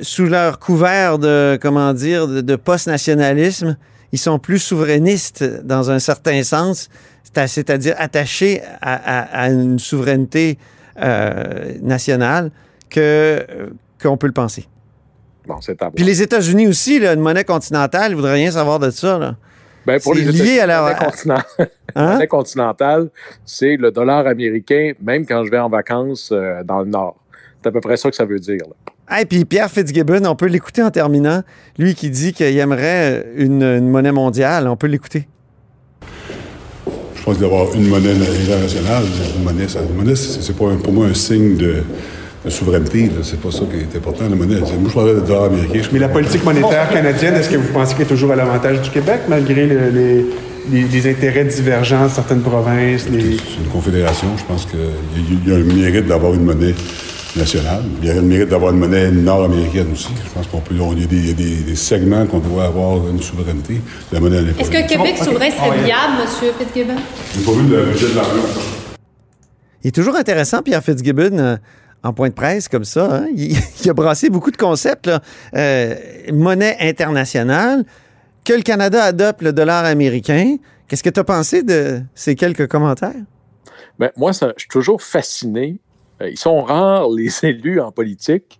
sous 0.00 0.26
leur 0.26 0.58
couvert 0.58 1.18
de, 1.18 1.58
comment 1.60 1.92
dire, 1.94 2.26
de, 2.26 2.40
de 2.40 2.56
post-nationalisme, 2.56 3.76
ils 4.12 4.18
sont 4.18 4.38
plus 4.38 4.58
souverainistes 4.58 5.44
dans 5.64 5.90
un 5.90 5.98
certain 5.98 6.42
sens, 6.42 6.88
c'est-à-dire 7.22 7.94
attachés 7.98 8.62
à, 8.80 8.94
à- 8.94 9.42
à 9.44 9.48
une 9.50 9.78
souveraineté 9.78 10.58
euh, 11.00 11.74
nationale 11.82 12.50
que, 12.90 13.00
euh, 13.00 13.66
qu'on 14.02 14.16
peut 14.16 14.26
le 14.26 14.32
penser. 14.32 14.66
Bon, 15.48 15.56
c'est 15.60 15.80
à 15.82 15.86
voir. 15.86 15.92
Puis 15.94 16.04
les 16.04 16.20
États-Unis 16.22 16.68
aussi, 16.68 16.98
là, 17.00 17.14
une 17.14 17.20
monnaie 17.20 17.44
continentale, 17.44 18.12
ils 18.12 18.14
voudraient 18.14 18.34
rien 18.34 18.50
savoir 18.50 18.78
de 18.78 18.90
ça. 18.90 19.18
Là. 19.18 19.36
Ben, 19.86 19.98
pour 20.00 20.14
c'est 20.14 20.20
les 20.20 20.32
lié 20.32 20.60
à 20.60 20.66
la- 20.66 20.82
monnaie 20.82 20.94
continent- 20.96 21.42
Hein? 21.96 22.12
monnaie 22.12 22.26
continentale, 22.26 23.08
c'est 23.46 23.76
le 23.76 23.90
dollar 23.90 24.26
américain, 24.26 24.92
même 25.02 25.24
quand 25.24 25.44
je 25.44 25.50
vais 25.50 25.58
en 25.58 25.70
vacances 25.70 26.30
euh, 26.32 26.62
dans 26.64 26.80
le 26.80 26.86
Nord. 26.86 27.16
C'est 27.62 27.68
à 27.68 27.72
peu 27.72 27.80
près 27.80 27.96
ça 27.96 28.10
que 28.10 28.14
ça 28.16 28.24
veut 28.26 28.38
dire. 28.38 28.60
Et 29.18 29.24
puis 29.24 29.44
Pierre 29.46 29.70
Fitzgibbon, 29.70 30.26
on 30.26 30.36
peut 30.36 30.46
l'écouter 30.46 30.82
en 30.82 30.90
terminant. 30.90 31.42
Lui 31.78 31.94
qui 31.94 32.10
dit 32.10 32.34
qu'il 32.34 32.58
aimerait 32.58 33.26
une, 33.36 33.62
une 33.62 33.88
monnaie 33.88 34.12
mondiale, 34.12 34.68
on 34.68 34.76
peut 34.76 34.86
l'écouter. 34.86 35.26
Je 37.16 37.22
pense 37.24 37.38
d'avoir 37.38 37.74
une 37.74 37.88
monnaie 37.88 38.12
internationale, 38.12 39.04
une 39.36 39.44
monnaie, 39.44 39.68
ça- 39.68 39.80
une 39.80 39.94
monnaie, 39.96 40.14
c'est 40.16 40.42
c'est 40.42 40.56
pas 40.56 40.66
un- 40.66 40.76
pour 40.76 40.92
moi 40.92 41.06
un 41.06 41.14
signe 41.14 41.56
de, 41.56 41.82
de 42.48 42.52
souveraineté. 42.52 43.10
C'est 43.22 43.40
pas 43.40 43.50
ça 43.50 43.60
qui 43.70 43.76
est 43.80 43.96
important. 43.98 44.24
La 44.28 44.36
monnaie, 44.36 44.56
c'est- 44.64 44.76
moi, 44.76 44.88
je 44.88 44.94
parlais 44.94 45.14
de 45.14 45.20
dollar 45.20 45.44
américain. 45.44 45.80
Mais 45.92 45.98
la 45.98 46.08
politique 46.08 46.44
monétaire 46.44 46.88
canadienne, 46.90 47.34
est-ce 47.34 47.48
que 47.50 47.56
vous 47.56 47.72
pensez 47.72 47.94
qu'elle 47.94 48.06
est 48.06 48.08
toujours 48.08 48.32
à 48.32 48.36
l'avantage 48.36 48.82
du 48.82 48.90
Québec, 48.90 49.20
malgré 49.28 49.66
le- 49.66 49.90
les, 49.90 50.26
les- 50.70 50.88
les 50.88 51.10
intérêts 51.10 51.44
divergents 51.44 52.04
de 52.06 52.10
certaines 52.10 52.42
provinces? 52.42 53.08
Les... 53.10 53.20
C'est 53.36 53.62
une 53.64 53.70
confédération. 53.72 54.28
Je 54.36 54.44
pense 54.44 54.66
qu'il 54.66 54.78
y, 54.80 54.82
a- 54.82 55.40
il 55.44 55.48
y 55.48 55.52
a 55.54 55.56
un 55.58 55.74
mérite 55.82 56.06
d'avoir 56.06 56.34
une 56.34 56.44
monnaie 56.44 56.74
nationale. 57.36 57.82
Il 58.02 58.08
y 58.08 58.10
a 58.10 58.14
un 58.18 58.22
mérite 58.22 58.48
d'avoir 58.48 58.72
une 58.72 58.78
monnaie 58.80 59.10
nord-américaine 59.10 59.86
aussi. 59.92 60.08
Je 60.24 60.30
pense 60.34 60.46
qu'on 60.48 60.58
peut. 60.60 60.74
on- 60.80 60.94
Il 60.94 61.26
y 61.26 61.30
a 61.30 61.34
des, 61.34 61.76
segments 61.76 62.26
qu'on 62.26 62.38
doit 62.40 62.64
avoir 62.64 62.96
une 63.08 63.20
souveraineté. 63.22 63.80
La 64.12 64.18
monnaie. 64.20 64.38
Est-ce 64.58 64.70
que 64.70 64.88
Québec 64.88 65.16
souverain 65.18 65.50
serait 65.50 65.84
viable, 65.84 66.22
M. 66.22 66.52
Fitzgibbon? 66.58 66.94
J'ai 67.36 67.44
pas 67.44 67.52
vu 67.52 67.68
le 67.68 67.84
budget 67.92 68.08
de 68.10 68.16
l'argent. 68.16 68.30
Il 69.84 69.88
est 69.88 69.92
toujours 69.92 70.16
intéressant, 70.16 70.60
Pierre 70.62 70.82
Fitzgibbon, 70.82 71.38
euh, 71.38 71.56
en 72.02 72.12
point 72.12 72.28
de 72.28 72.34
presse 72.34 72.68
comme 72.68 72.84
ça. 72.84 73.16
hein? 73.22 73.26
Il, 73.36 73.56
a 73.90 73.94
brassé 73.94 74.30
beaucoup 74.30 74.50
de 74.50 74.56
concepts. 74.56 75.06
là. 75.06 75.20
Euh, 75.54 75.94
monnaie 76.32 76.76
internationale, 76.80 77.84
que 78.44 78.52
le 78.52 78.62
Canada 78.62 79.02
adopte 79.04 79.42
le 79.42 79.52
dollar 79.52 79.84
américain. 79.84 80.56
Qu'est-ce 80.86 81.02
que 81.02 81.10
tu 81.10 81.20
as 81.20 81.24
pensé 81.24 81.62
de 81.62 82.00
ces 82.14 82.34
quelques 82.34 82.66
commentaires? 82.66 83.14
Ben, 83.98 84.10
moi, 84.16 84.32
ça- 84.32 84.52
je 84.56 84.60
suis 84.62 84.68
toujours 84.68 85.02
fasciné. 85.02 85.78
Euh, 86.22 86.30
ils 86.30 86.38
sont 86.38 86.62
rares, 86.62 87.08
les 87.10 87.30
élus 87.44 87.80
en 87.80 87.92
politique, 87.92 88.58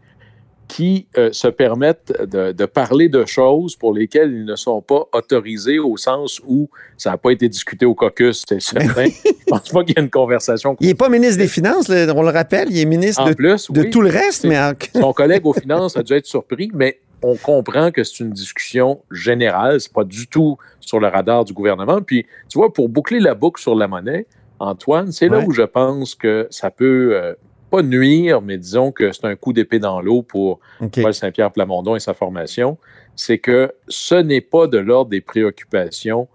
qui 0.68 1.08
euh, 1.16 1.30
se 1.32 1.48
permettent 1.48 2.12
de, 2.30 2.52
de 2.52 2.64
parler 2.66 3.08
de 3.08 3.24
choses 3.24 3.74
pour 3.74 3.94
lesquelles 3.94 4.30
ils 4.32 4.44
ne 4.44 4.54
sont 4.54 4.82
pas 4.82 5.06
autorisés 5.12 5.78
au 5.78 5.96
sens 5.96 6.40
où 6.46 6.68
ça 6.96 7.10
n'a 7.10 7.16
pas 7.16 7.30
été 7.30 7.48
discuté 7.48 7.86
au 7.86 7.94
caucus, 7.94 8.44
c'est 8.46 8.60
certain. 8.60 9.06
Je 9.06 9.32
pense 9.48 9.70
pas 9.70 9.82
qu'il 9.82 9.96
y 9.96 10.00
ait 10.00 10.04
une 10.04 10.10
conversation. 10.10 10.76
Il 10.80 10.88
n'est 10.88 10.94
pas 10.94 11.08
ministre 11.08 11.38
des 11.38 11.48
Finances, 11.48 11.88
on 11.88 12.22
le 12.22 12.30
rappelle, 12.30 12.68
il 12.70 12.78
est 12.78 12.84
ministre 12.84 13.22
En 13.22 13.28
de, 13.30 13.34
plus, 13.34 13.70
de 13.70 13.80
oui, 13.80 13.90
tout 13.90 14.02
le 14.02 14.10
reste, 14.10 14.44
mais 14.44 14.58
en- 14.58 14.72
son 14.94 15.12
collègue 15.12 15.46
aux 15.46 15.52
finances 15.58 15.96
a 15.96 16.02
dû 16.02 16.12
être 16.12 16.26
surpris, 16.26 16.70
mais 16.74 17.00
on 17.22 17.34
comprend 17.36 17.90
que 17.90 18.04
c'est 18.04 18.20
une 18.20 18.30
discussion 18.30 19.00
générale. 19.10 19.80
C'est 19.80 19.92
pas 19.92 20.04
du 20.04 20.28
tout 20.28 20.56
sur 20.80 21.00
le 21.00 21.08
radar 21.08 21.44
du 21.44 21.52
gouvernement. 21.52 22.00
Puis, 22.00 22.26
tu 22.48 22.58
vois, 22.58 22.72
pour 22.72 22.88
boucler 22.88 23.18
la 23.20 23.34
boucle 23.34 23.60
sur 23.60 23.74
la 23.74 23.88
monnaie, 23.88 24.26
Antoine, 24.60 25.12
c'est 25.12 25.28
là 25.28 25.40
où 25.40 25.50
je 25.52 25.62
pense 25.62 26.14
que 26.14 26.46
ça 26.50 26.70
peut 26.70 27.10
euh, 27.14 27.34
pas 27.70 27.82
nuire, 27.82 28.40
mais 28.42 28.56
disons 28.58 28.92
que 28.92 29.12
c'est 29.12 29.24
un 29.26 29.36
coup 29.36 29.52
d'épée 29.52 29.78
dans 29.78 30.00
l'eau 30.00 30.22
pour. 30.22 30.60
Paul 31.02 31.14
Saint-Pierre 31.14 31.52
Plamondon 31.52 31.96
et 31.96 32.00
sa 32.00 32.14
formation. 32.14 32.78
C'est 33.16 33.38
que 33.38 33.72
ce 33.88 34.14
n'est 34.14 34.40
pas 34.40 34.66
de 34.66 34.78
l'ordre 34.78 35.10
des 35.10 35.20
préoccupations 35.20 36.28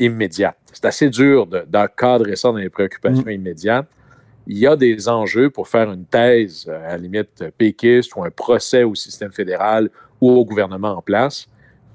immédiates. 0.00 0.56
C'est 0.72 0.84
assez 0.86 1.08
dur 1.10 1.46
de- 1.46 1.64
d'encadrer 1.68 2.36
ça 2.36 2.48
dans 2.48 2.56
les 2.56 2.70
préoccupations 2.70 3.28
immédiates. 3.28 3.86
Il 4.46 4.58
y 4.58 4.66
a 4.66 4.76
des 4.76 5.08
enjeux 5.08 5.48
pour 5.50 5.68
faire 5.68 5.90
une 5.92 6.04
thèse, 6.04 6.66
euh, 6.68 6.84
à 6.86 6.92
la 6.92 6.98
limite 6.98 7.44
péquiste, 7.56 8.14
ou 8.16 8.24
un 8.24 8.30
procès 8.30 8.82
au 8.82 8.94
système 8.94 9.32
fédéral 9.32 9.88
ou 10.20 10.30
au 10.30 10.44
gouvernement 10.44 10.92
en 10.98 11.02
place, 11.02 11.46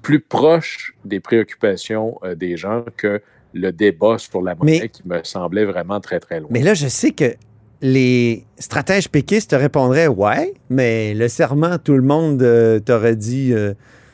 plus 0.01 0.19
proche 0.19 0.95
des 1.05 1.19
préoccupations 1.19 2.17
euh, 2.23 2.35
des 2.35 2.55
gens 2.57 2.83
que 2.97 3.21
le 3.53 3.71
débat 3.71 4.17
sur 4.17 4.41
la 4.41 4.55
monnaie 4.55 4.79
Mais- 4.81 4.89
qui 4.89 5.01
me 5.07 5.19
semblait 5.23 5.65
vraiment 5.65 5.99
très, 5.99 6.19
très 6.19 6.39
loin. 6.39 6.49
Mais 6.51 6.61
là, 6.61 6.73
je 6.73 6.87
sais 6.87 7.11
que 7.11 7.35
les 7.81 8.45
stratèges 8.57 9.09
péquistes 9.09 9.51
te 9.51 9.55
répondraient 9.55 10.07
Ouais, 10.07 10.53
mais 10.69 11.13
le 11.13 11.27
serment, 11.27 11.77
tout 11.77 11.93
le 11.93 12.01
monde 12.01 12.41
euh, 12.41 12.79
t'aurait 12.79 13.15
dit 13.15 13.53
euh, 13.53 13.73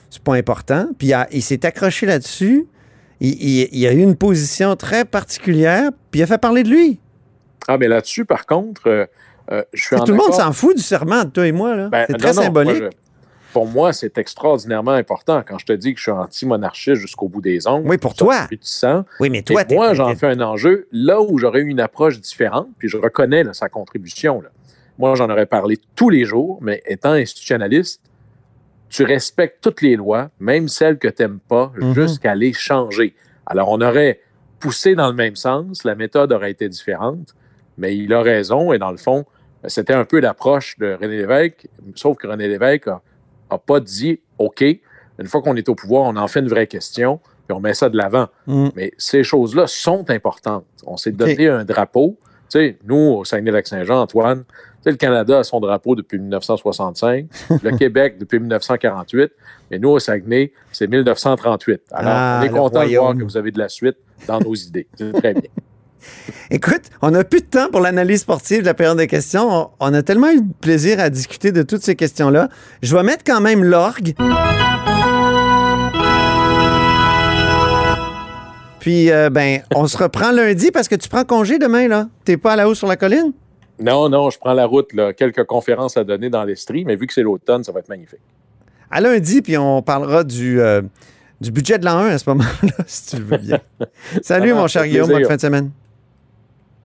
c'est 0.10 0.22
pas 0.24 0.36
important. 0.36 0.88
Puis 0.98 1.08
il, 1.08 1.14
a- 1.14 1.28
il 1.32 1.42
s'est 1.42 1.66
accroché 1.66 2.06
là-dessus. 2.06 2.68
Il, 3.20 3.30
il- 3.42 3.70
il 3.72 3.88
a 3.88 3.94
eu 3.94 4.00
une 4.02 4.16
position 4.16 4.76
très 4.76 5.04
particulière, 5.06 5.90
puis 6.12 6.20
il 6.20 6.24
a 6.24 6.28
fait 6.28 6.38
parler 6.38 6.64
de 6.64 6.70
lui. 6.70 7.00
Ah, 7.68 7.78
mais 7.78 7.88
là-dessus, 7.88 8.26
par 8.26 8.46
contre, 8.46 8.88
euh, 8.88 9.64
je 9.74 9.82
suis 9.82 9.96
en 9.96 10.04
Tout 10.04 10.12
le 10.12 10.18
monde 10.18 10.34
s'en 10.34 10.52
fout 10.52 10.76
du 10.76 10.84
serment 10.84 11.24
de 11.24 11.30
toi 11.30 11.48
et 11.48 11.52
moi. 11.52 11.76
là. 11.76 11.90
Ben, 11.90 12.06
c'est 12.08 12.18
très 12.18 12.34
non, 12.34 12.42
symbolique. 12.44 12.82
moi, 12.82 12.90
je- 12.92 12.98
pour 13.56 13.68
moi, 13.68 13.94
c'est 13.94 14.18
extraordinairement 14.18 14.92
important. 14.92 15.42
Quand 15.48 15.58
je 15.58 15.66
te 15.66 15.72
dis 15.72 15.94
que 15.94 15.98
je 16.00 16.04
suis 16.04 16.12
anti-monarchiste 16.12 16.96
jusqu'au 17.00 17.30
bout 17.30 17.40
des 17.40 17.68
ongles, 17.68 17.88
Oui, 17.90 17.98
pour 17.98 18.14
toi. 18.14 18.42
depuis 18.42 18.58
du 18.58 18.68
sang, 18.68 19.06
Oui, 19.22 19.30
mais 19.30 19.44
toi, 19.44 19.64
moi, 19.72 19.94
j'en 19.94 20.14
fais 20.14 20.28
un 20.28 20.42
enjeu 20.42 20.90
là 20.92 21.22
où 21.22 21.38
j'aurais 21.38 21.62
eu 21.62 21.70
une 21.70 21.80
approche 21.80 22.20
différente, 22.20 22.68
puis 22.78 22.90
je 22.90 22.98
reconnais 22.98 23.46
là, 23.46 23.54
sa 23.54 23.70
contribution. 23.70 24.42
là. 24.42 24.50
Moi, 25.00 25.16
j'en 25.16 25.30
aurais 25.30 25.46
parlé 25.46 25.80
tous 25.96 26.10
les 26.10 26.26
jours, 26.26 26.60
mais 26.62 26.84
étant 26.86 27.14
institutionnaliste, 27.14 28.02
tu 28.90 29.04
respectes 29.06 29.60
toutes 29.64 29.82
les 29.82 29.96
lois, 29.96 30.32
même 30.42 30.68
celles 30.68 30.98
que 30.98 31.08
tu 31.08 31.22
n'aimes 31.24 31.40
pas, 31.40 31.72
Mhm. 31.78 31.94
jusqu'à 31.94 32.36
les 32.36 32.52
changer. 32.52 33.16
Alors, 33.46 33.70
on 33.70 33.80
aurait 33.80 34.20
poussé 34.60 34.96
dans 34.96 35.08
le 35.08 35.14
même 35.16 35.38
sens, 35.38 35.86
la 35.86 35.96
méthode 35.96 36.34
aurait 36.34 36.52
été 36.52 36.68
différente, 36.68 37.34
mais 37.78 37.96
il 37.96 38.12
a 38.14 38.22
raison, 38.22 38.74
et 38.74 38.80
dans 38.80 38.92
le 38.92 38.98
fond, 38.98 39.24
c'était 39.66 39.94
un 39.94 40.04
peu 40.04 40.20
l'approche 40.20 40.78
de 40.78 40.98
René 41.02 41.20
Lévesque, 41.20 41.70
sauf 41.96 42.18
que 42.18 42.28
René 42.28 42.50
Lévesque 42.50 42.90
n'a 43.52 43.58
pas 43.58 43.80
dit 43.80 44.20
OK, 44.38 44.62
une 44.62 45.28
fois 45.28 45.42
qu'on 45.42 45.56
est 45.56 45.70
au 45.70 45.76
pouvoir, 45.76 46.04
on 46.04 46.16
en 46.16 46.28
fait 46.28 46.40
une 46.40 46.48
vraie 46.50 46.68
question, 46.68 47.20
puis 47.48 47.56
on 47.56 47.60
met 47.60 47.74
ça 47.74 47.90
de 47.90 47.98
l'avant. 47.98 48.28
Mm. 48.48 48.70
Mais 48.76 48.92
ces 48.98 49.24
choses-là 49.24 49.68
sont 49.68 50.10
importantes. 50.10 50.66
On 50.86 50.98
s'est 50.98 51.12
donné 51.12 51.48
un 51.48 51.64
drapeau. 51.64 52.18
Tu 52.50 52.60
sais, 52.60 52.78
nous, 52.86 52.96
au 52.96 53.26
Saguenay-Lac-Saint-Jean, 53.26 54.02
Antoine, 54.02 54.44
tu 54.46 54.54
sais, 54.84 54.92
le 54.92 54.98
Canada 54.98 55.40
a 55.40 55.44
son 55.44 55.60
drapeau 55.60 55.96
depuis 55.96 56.20
1965, 56.20 57.26
le 57.64 57.78
Québec 57.78 58.18
depuis 58.20 58.40
1948, 58.40 59.32
mais 59.72 59.80
nous, 59.80 59.90
au 59.90 60.00
Saguenay, 60.00 60.52
c'est 60.72 60.88
1938. 60.88 61.82
Alors, 61.92 62.12
Ah, 62.14 62.40
on 62.42 62.46
est 62.46 62.50
content 62.50 62.86
de 62.86 62.96
voir 62.96 63.16
que 63.16 63.24
vous 63.24 63.38
avez 63.38 63.52
de 63.52 63.58
la 63.58 63.70
suite 63.70 63.98
dans 64.28 64.40
nos 64.40 64.54
idées. 64.54 64.88
C'est 64.96 65.12
très 65.14 65.34
bien. 65.34 65.50
Écoute, 66.52 66.84
on 67.02 67.12
n'a 67.12 67.24
plus 67.24 67.42
de 67.42 67.48
temps 67.48 67.70
pour 67.72 67.82
l'analyse 67.82 68.22
sportive 68.22 68.62
de 68.62 68.66
la 68.66 68.74
période 68.74 68.98
de 68.98 69.06
questions. 69.06 69.70
On, 69.80 69.94
a 69.94 70.04
tellement 70.04 70.30
eu 70.30 70.42
de 70.42 70.54
plaisir 70.62 71.00
à 71.00 71.10
discuter 71.10 71.52
de 71.52 71.64
toutes 71.64 71.82
ces 71.82 71.96
questions-là. 71.96 72.50
Je 72.82 72.96
vais 72.96 73.04
mettre 73.04 73.24
quand 73.26 73.42
même 73.42 73.64
l'orgue. 73.64 74.14
Puis, 78.80 79.12
euh, 79.12 79.32
ben, 79.32 79.62
on 79.74 79.88
se 79.88 79.98
reprend 79.98 80.32
lundi 80.32 80.70
parce 80.72 80.88
que 80.88 80.96
tu 80.96 81.10
prends 81.10 81.24
congé 81.24 81.58
demain, 81.58 81.88
là. 81.88 82.08
T'es 82.24 82.38
pas 82.38 82.54
à 82.54 82.56
la 82.56 82.70
haut 82.70 82.76
sur 82.76 82.88
la 82.88 82.96
colline? 82.96 83.34
Non, 83.80 84.10
non, 84.10 84.30
je 84.30 84.38
prends 84.38 84.54
la 84.54 84.66
route, 84.66 84.94
là, 84.94 85.12
quelques 85.14 85.44
conférences 85.44 85.98
à 85.98 86.04
donner 86.04 86.30
dans 86.30 86.44
l'Estrie, 86.44 86.86
mais 86.86 86.96
vu 86.96 87.08
que 87.08 87.14
c'est 87.14 87.24
l'automne, 87.24 87.64
ça 87.64 87.72
va 87.72 87.80
être 87.80 87.90
magnifique. 87.90 88.22
À 88.92 89.02
lundi, 89.02 89.42
puis 89.42 89.58
on 89.58 89.82
parlera 89.82 90.24
du, 90.24 90.62
euh, 90.62 90.82
du 91.42 91.52
budget 91.52 91.80
de 91.80 91.86
l'an 91.86 91.98
1 91.98 92.08
à 92.10 92.18
ce 92.18 92.30
moment-là, 92.30 92.70
si 92.86 93.08
tu 93.08 93.16
le 93.18 93.24
veux 93.24 93.38
bien. 93.38 93.60
Salut, 94.22 94.54
mon 94.54 94.68
cher 94.68 94.88
Guillaume, 94.88 95.10
bonne 95.10 95.26
fin 95.26 95.36
de 95.36 95.42
semaine. 95.42 95.72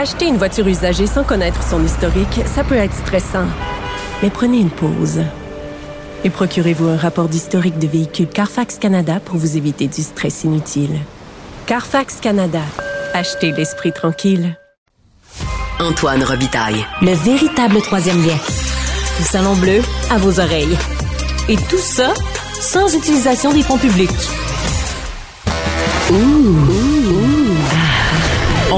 Acheter 0.00 0.28
une 0.28 0.38
voiture 0.38 0.66
usagée 0.66 1.06
sans 1.06 1.24
connaître 1.24 1.62
son 1.62 1.84
historique, 1.84 2.40
ça 2.46 2.64
peut 2.64 2.74
être 2.74 2.94
stressant. 2.94 3.44
Mais 4.22 4.30
prenez 4.30 4.58
une 4.58 4.70
pause. 4.70 5.20
Et 6.24 6.30
procurez-vous 6.30 6.88
un 6.88 6.96
rapport 6.96 7.28
d'historique 7.28 7.78
de 7.78 7.86
véhicule 7.86 8.26
Carfax 8.26 8.78
Canada 8.78 9.20
pour 9.22 9.36
vous 9.36 9.58
éviter 9.58 9.88
du 9.88 10.00
stress 10.00 10.44
inutile. 10.44 10.98
Carfax 11.66 12.16
Canada. 12.16 12.62
Achetez 13.12 13.52
l'esprit 13.52 13.92
tranquille. 13.92 14.56
Antoine 15.78 16.24
Robitaille. 16.24 16.82
Le 17.02 17.12
véritable 17.12 17.82
troisième 17.82 18.26
lien. 18.26 18.38
Le 19.18 19.24
salon 19.26 19.54
bleu 19.54 19.82
à 20.10 20.16
vos 20.16 20.40
oreilles. 20.40 20.78
Et 21.50 21.56
tout 21.56 21.76
ça 21.76 22.14
sans 22.58 22.94
utilisation 22.94 23.52
des 23.52 23.62
fonds 23.62 23.76
publics. 23.76 24.10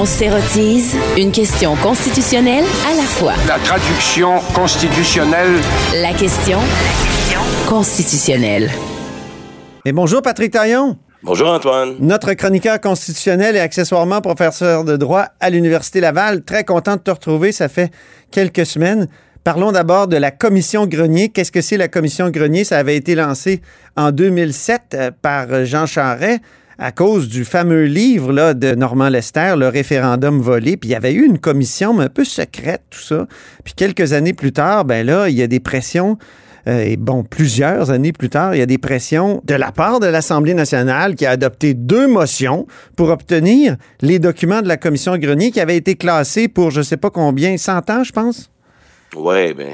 On 0.03 0.05
s'érotise 0.05 0.97
une 1.17 1.31
question 1.31 1.77
constitutionnelle 1.77 2.65
à 2.85 2.93
la 2.93 3.03
fois. 3.03 3.35
La 3.47 3.57
traduction 3.57 4.41
constitutionnelle. 4.53 5.53
La 5.93 6.11
question 6.11 6.59
constitutionnelle. 7.65 8.69
Et 9.85 9.93
bonjour, 9.93 10.21
Patrick 10.21 10.51
Taillon. 10.51 10.97
Bonjour, 11.23 11.47
Antoine. 11.47 11.95
Notre 12.01 12.33
chroniqueur 12.33 12.81
constitutionnel 12.81 13.55
et 13.55 13.61
accessoirement 13.61 14.19
professeur 14.19 14.83
de 14.83 14.97
droit 14.97 15.27
à 15.39 15.49
l'Université 15.49 16.01
Laval. 16.01 16.43
Très 16.43 16.65
content 16.65 16.97
de 16.97 17.01
te 17.01 17.11
retrouver. 17.11 17.53
Ça 17.53 17.69
fait 17.69 17.89
quelques 18.29 18.65
semaines. 18.65 19.07
Parlons 19.45 19.71
d'abord 19.71 20.09
de 20.09 20.17
la 20.17 20.31
commission 20.31 20.85
Grenier. 20.85 21.29
Qu'est-ce 21.29 21.53
que 21.53 21.61
c'est 21.61 21.77
la 21.77 21.87
commission 21.87 22.29
Grenier? 22.29 22.65
Ça 22.65 22.77
avait 22.77 22.97
été 22.97 23.15
lancé 23.15 23.61
en 23.95 24.11
2007 24.11 24.81
euh, 24.95 25.11
par 25.21 25.63
Jean 25.63 25.85
Charest 25.85 26.41
à 26.83 26.91
cause 26.91 27.29
du 27.29 27.45
fameux 27.45 27.85
livre 27.85 28.51
de 28.51 28.75
Normand 28.75 29.07
Lester, 29.07 29.53
le 29.57 29.69
référendum 29.69 30.41
volé. 30.41 30.75
Puis 30.75 30.89
il 30.89 30.91
y 30.91 30.95
avait 30.95 31.13
eu 31.13 31.25
une 31.25 31.39
commission, 31.39 31.93
mais 31.93 32.03
un 32.03 32.09
peu 32.09 32.25
secrète, 32.25 32.81
tout 32.89 32.99
ça. 32.99 33.25
Puis 33.63 33.73
quelques 33.73 34.11
années 34.11 34.33
plus 34.33 34.51
tard, 34.51 34.83
ben 34.83 35.05
là, 35.05 35.29
il 35.29 35.35
y 35.35 35.41
a 35.41 35.47
des 35.47 35.61
pressions. 35.61 36.17
euh, 36.67 36.81
et 36.81 36.97
bon, 36.97 37.23
plusieurs 37.23 37.89
années 37.89 38.11
plus 38.11 38.29
tard, 38.29 38.53
il 38.53 38.59
y 38.59 38.61
a 38.61 38.65
des 38.65 38.77
pressions 38.77 39.41
de 39.45 39.55
la 39.55 39.71
part 39.71 40.01
de 40.01 40.07
l'Assemblée 40.07 40.53
nationale 40.53 41.15
qui 41.15 41.25
a 41.25 41.29
adopté 41.29 41.73
deux 41.73 42.05
motions 42.05 42.67
pour 42.97 43.11
obtenir 43.11 43.77
les 44.01 44.19
documents 44.19 44.61
de 44.61 44.67
la 44.67 44.75
commission 44.75 45.17
Grenier 45.17 45.51
qui 45.51 45.61
avaient 45.61 45.77
été 45.77 45.95
classés 45.95 46.49
pour 46.49 46.69
je 46.69 46.81
sais 46.81 46.97
pas 46.97 47.09
combien, 47.09 47.55
100 47.55 47.89
ans, 47.91 48.03
je 48.03 48.11
pense. 48.11 48.51
Ouais, 49.15 49.53
ben, 49.53 49.71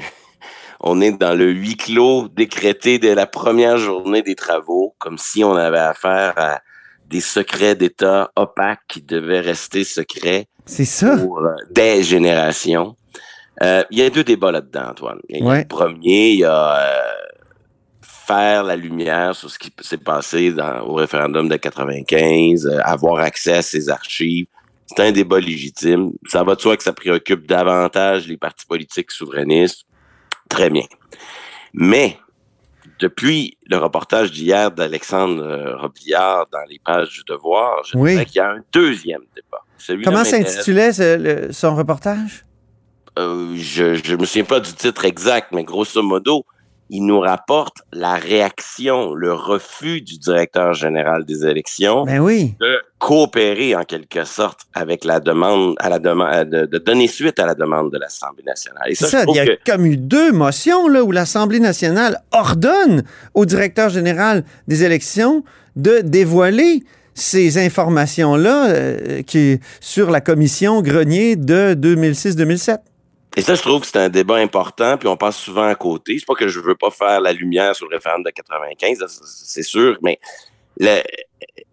on 0.78 1.00
est 1.00 1.18
dans 1.18 1.36
le 1.36 1.50
huis 1.50 1.76
clos 1.76 2.28
décrété 2.28 3.00
dès 3.00 3.16
la 3.16 3.26
première 3.26 3.78
journée 3.78 4.22
des 4.22 4.36
travaux, 4.36 4.94
comme 5.00 5.18
si 5.18 5.42
on 5.42 5.56
avait 5.56 5.78
affaire 5.78 6.34
à 6.36 6.60
des 7.10 7.20
secrets 7.20 7.74
d'État 7.74 8.30
opaques 8.36 8.80
qui 8.88 9.02
devaient 9.02 9.40
rester 9.40 9.82
secrets. 9.84 10.46
C'est 10.64 10.84
ça. 10.84 11.16
Pour 11.16 11.38
euh, 11.40 11.54
des 11.70 12.02
générations. 12.04 12.96
Euh, 13.62 13.82
Il 13.90 13.98
y 13.98 14.02
a 14.02 14.08
deux 14.10 14.24
débats 14.24 14.52
là-dedans, 14.52 14.90
Antoine. 14.90 15.18
Il 15.28 15.38
y 15.38 15.42
a 15.42 15.44
Ouais. 15.44 15.58
le 15.62 15.66
premier, 15.68 16.30
il 16.30 16.38
y 16.38 16.44
a 16.44 16.76
euh, 16.76 17.02
faire 18.02 18.62
la 18.62 18.76
lumière 18.76 19.34
sur 19.34 19.50
ce 19.50 19.58
qui 19.58 19.72
s'est 19.80 19.98
passé 19.98 20.52
dans- 20.52 20.82
au 20.82 20.94
référendum 20.94 21.48
de 21.48 21.56
95, 21.56 22.66
euh, 22.66 22.78
avoir 22.84 23.18
accès 23.22 23.54
à 23.54 23.62
ces 23.62 23.88
archives. 23.90 24.46
C'est 24.86 25.00
un 25.00 25.12
débat 25.12 25.40
légitime. 25.40 26.12
Ça 26.28 26.42
va 26.44 26.54
de 26.54 26.60
soi 26.60 26.76
que 26.76 26.82
ça 26.82 26.92
préoccupe 26.92 27.46
davantage 27.46 28.26
les 28.28 28.36
partis 28.36 28.66
politiques 28.66 29.10
souverainistes. 29.10 29.82
Très 30.48 30.70
bien. 30.70 30.84
Mais, 31.74 32.18
depuis 33.00 33.56
le 33.66 33.76
reportage 33.78 34.30
d'hier 34.30 34.70
d'Alexandre 34.70 35.42
euh, 35.42 35.76
Robillard 35.76 36.46
dans 36.52 36.62
les 36.68 36.78
pages 36.84 37.08
du 37.10 37.22
Devoir, 37.26 37.82
je 37.84 37.96
Oui. 37.96 38.12
dirais 38.12 38.26
qu'il 38.26 38.36
y 38.36 38.40
a 38.40 38.50
un 38.50 38.60
deuxième 38.72 39.22
débat. 39.34 39.62
Comment 40.04 40.24
s'intitulait 40.24 40.92
son 41.52 41.74
reportage? 41.74 42.44
Euh, 43.18 43.54
je 43.56 43.94
je 43.94 44.14
me 44.14 44.24
souviens 44.24 44.44
pas 44.44 44.60
du 44.60 44.72
titre 44.72 45.04
exact, 45.04 45.48
mais 45.52 45.64
grosso 45.64 46.00
modo, 46.02 46.44
il 46.92 47.06
nous 47.06 47.20
rapporte 47.20 47.76
la 47.92 48.14
réaction, 48.14 49.14
le 49.14 49.32
refus 49.32 50.00
du 50.02 50.18
directeur 50.18 50.74
général 50.74 51.24
des 51.24 51.46
élections 51.46 52.04
Ben 52.04 52.18
oui. 52.20 52.54
de 52.60 52.78
coopérer 52.98 53.76
en 53.76 53.84
quelque 53.84 54.24
sorte 54.24 54.62
avec 54.74 55.04
la 55.04 55.20
demande, 55.20 55.76
à 55.78 55.88
la 55.88 55.98
demande, 56.00 56.50
de, 56.50 56.66
de 56.66 56.78
donner 56.78 57.06
suite 57.06 57.38
à 57.38 57.46
la 57.46 57.54
demande 57.54 57.92
de 57.92 57.98
l'Assemblée 57.98 58.42
nationale. 58.44 58.82
Et 58.88 58.94
ça, 58.96 59.22
il 59.28 59.36
y 59.36 59.38
a 59.40 59.46
que- 59.46 59.70
comme 59.70 59.86
eu 59.86 59.96
deux 59.96 60.32
motions 60.32 60.88
là, 60.88 61.02
où 61.04 61.12
l'Assemblée 61.12 61.60
nationale 61.60 62.18
ordonne 62.32 63.04
au 63.34 63.46
directeur 63.46 63.88
général 63.88 64.44
des 64.68 64.82
élections 64.84 65.44
de 65.76 66.00
dévoiler 66.02 66.82
ces 67.14 67.58
informations-là 67.58 68.70
euh, 68.70 69.22
qui 69.22 69.60
sur 69.80 70.10
la 70.10 70.20
commission 70.20 70.82
Grenier 70.82 71.36
de 71.36 71.74
2006-2007. 71.74 72.78
Et 73.36 73.42
ça, 73.42 73.54
je 73.54 73.62
trouve 73.62 73.80
que 73.82 73.86
c'est 73.86 73.98
un 73.98 74.08
débat 74.08 74.36
important, 74.36 74.96
puis 74.98 75.08
on 75.08 75.16
passe 75.16 75.36
souvent 75.36 75.66
à 75.66 75.74
côté. 75.74 76.16
C'est 76.18 76.26
pas 76.26 76.34
que 76.34 76.48
je 76.48 76.58
veux 76.60 76.74
pas 76.74 76.90
faire 76.90 77.20
la 77.20 77.32
lumière 77.32 77.74
sur 77.76 77.88
le 77.88 77.96
référendum 77.96 78.24
de 78.24 78.30
95, 78.30 78.98
là, 79.00 79.06
c'est- 79.08 79.62
sûr, 79.62 79.96
mais 80.02 80.18
le- 80.78 81.02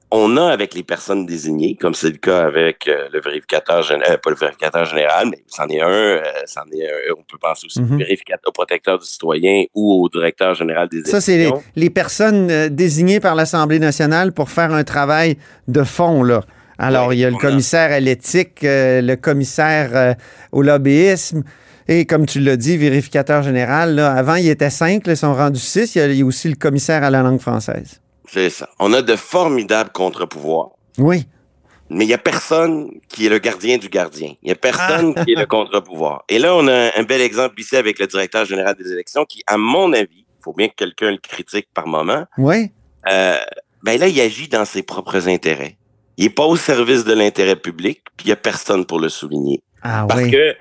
on 0.10 0.38
a 0.38 0.46
avec 0.52 0.74
les 0.74 0.84
personnes 0.84 1.26
désignées, 1.26 1.76
comme 1.76 1.94
c'est 1.94 2.10
le 2.12 2.18
cas 2.18 2.46
avec 2.46 2.88
euh, 2.88 3.10
le 3.12 3.20
vérificateur 3.20 3.82
général, 3.82 4.14
euh, 4.14 4.18
pas 4.18 4.30
le 4.30 4.36
vérificateur 4.38 4.86
général, 4.86 5.28
mais 5.30 5.44
c'en 5.48 5.68
est 5.68 5.82
un, 5.82 5.90
euh, 5.90 6.22
c'en 6.46 6.62
est 6.72 6.86
un, 6.90 7.14
on 7.18 7.24
peut 7.24 7.38
penser 7.42 7.66
aussi 7.66 7.82
Mhm. 7.82 7.96
au 7.96 7.98
vérificateur, 7.98 8.48
au 8.50 8.52
protecteur 8.54 9.00
du 9.00 9.06
citoyen 9.06 9.66
ou 9.76 10.04
au 10.06 10.08
directeur 10.10 10.54
général 10.54 10.88
des 10.88 11.04
Ça, 11.04 11.20
c'est 11.20 11.34
les, 11.34 11.38
élections. 11.48 11.64
les 11.76 11.90
personnes 11.90 12.70
désignées 12.70 13.20
par 13.20 13.36
l'Assemblée 13.36 13.80
nationale 13.80 14.32
pour 14.32 14.50
faire 14.50 14.72
un 14.74 14.84
travail 14.86 15.38
de 15.68 15.84
fond, 15.84 16.24
là. 16.24 16.42
Alors, 16.80 17.14
il 17.14 17.20
y 17.20 17.26
a 17.26 17.30
le 17.30 17.36
a- 17.36 17.40
commissaire 17.40 17.92
à 17.92 18.00
l'éthique, 18.00 18.64
euh, 18.64 19.02
le 19.02 19.16
commissaire 19.16 19.90
euh, 19.96 20.14
au 20.52 20.62
lobbyisme, 20.62 21.44
et 21.88 22.06
comme 22.06 22.26
tu 22.26 22.40
l'as 22.40 22.58
dit, 22.58 22.78
vérificateur 22.78 23.44
général. 23.44 23.96
Là, 23.96 24.12
avant, 24.14 24.36
il 24.36 24.48
était 24.50 24.70
cinq, 24.70 25.08
là, 25.08 25.14
ils 25.14 25.18
sont 25.18 25.34
rendus 25.34 25.60
six. 25.60 25.96
Il 25.96 26.00
y 26.00 26.02
a, 26.02 26.08
il 26.08 26.18
y 26.18 26.22
a 26.22 26.26
aussi 26.26 26.50
le 26.50 26.56
commissaire 26.56 27.04
à 27.04 27.10
la 27.10 27.22
langue 27.24 27.40
française. 27.40 28.02
C'est 28.30 28.50
ça. 28.50 28.68
On 28.80 28.92
a 28.94 29.02
de 29.02 29.16
formidables 29.16 29.92
contre-pouvoirs. 29.92 30.72
Oui. 30.98 31.26
Mais 31.90 32.04
il 32.04 32.10
n'y 32.10 32.14
a 32.14 32.18
personne 32.18 32.90
qui 33.08 33.26
est 33.26 33.30
le 33.30 33.40
gardien 33.40 33.78
du 33.78 33.88
gardien. 33.88 34.34
Il 34.44 34.48
n'y 34.48 34.52
a 34.52 34.56
personne 34.56 35.14
Ah. 35.16 35.24
qui 35.24 35.32
est 35.32 35.36
le 35.40 35.46
contre-pouvoir. 35.46 36.26
Et 36.28 36.38
là, 36.38 36.54
on 36.54 36.68
a 36.68 36.92
un 37.00 37.04
bel 37.04 37.22
exemple 37.22 37.60
ici 37.62 37.78
avec 37.78 37.98
le 38.00 38.08
directeur 38.08 38.44
général 38.44 38.76
des 38.76 38.92
élections 38.92 39.24
qui, 39.24 39.42
à 39.48 39.56
mon 39.58 39.94
avis, 39.94 40.26
il 40.28 40.44
faut 40.44 40.52
bien 40.52 40.68
que 40.68 40.76
quelqu'un 40.76 41.12
le 41.12 41.18
critique 41.18 41.70
par 41.74 41.88
moment, 41.88 42.26
Oui. 42.38 42.72
euh, 43.10 43.38
ben 43.84 43.98
là, 43.98 44.10
il 44.10 44.20
agit 44.20 44.50
dans 44.50 44.66
ses 44.66 44.84
propres 44.84 45.30
intérêts. 45.30 45.78
Il 46.18 46.26
n'est 46.26 46.30
pas 46.32 46.46
au 46.46 46.56
service 46.56 47.04
de 47.06 47.14
l'intérêt 47.14 47.56
public, 47.56 48.02
puis 48.18 48.26
il 48.26 48.28
n'y 48.28 48.34
a 48.34 48.38
personne 48.38 48.86
pour 48.86 49.00
le 49.00 49.10
souligner. 49.10 49.62
Ah 49.84 50.06
Parce 50.08 50.24
oui. 50.24 50.32
que 50.32 50.56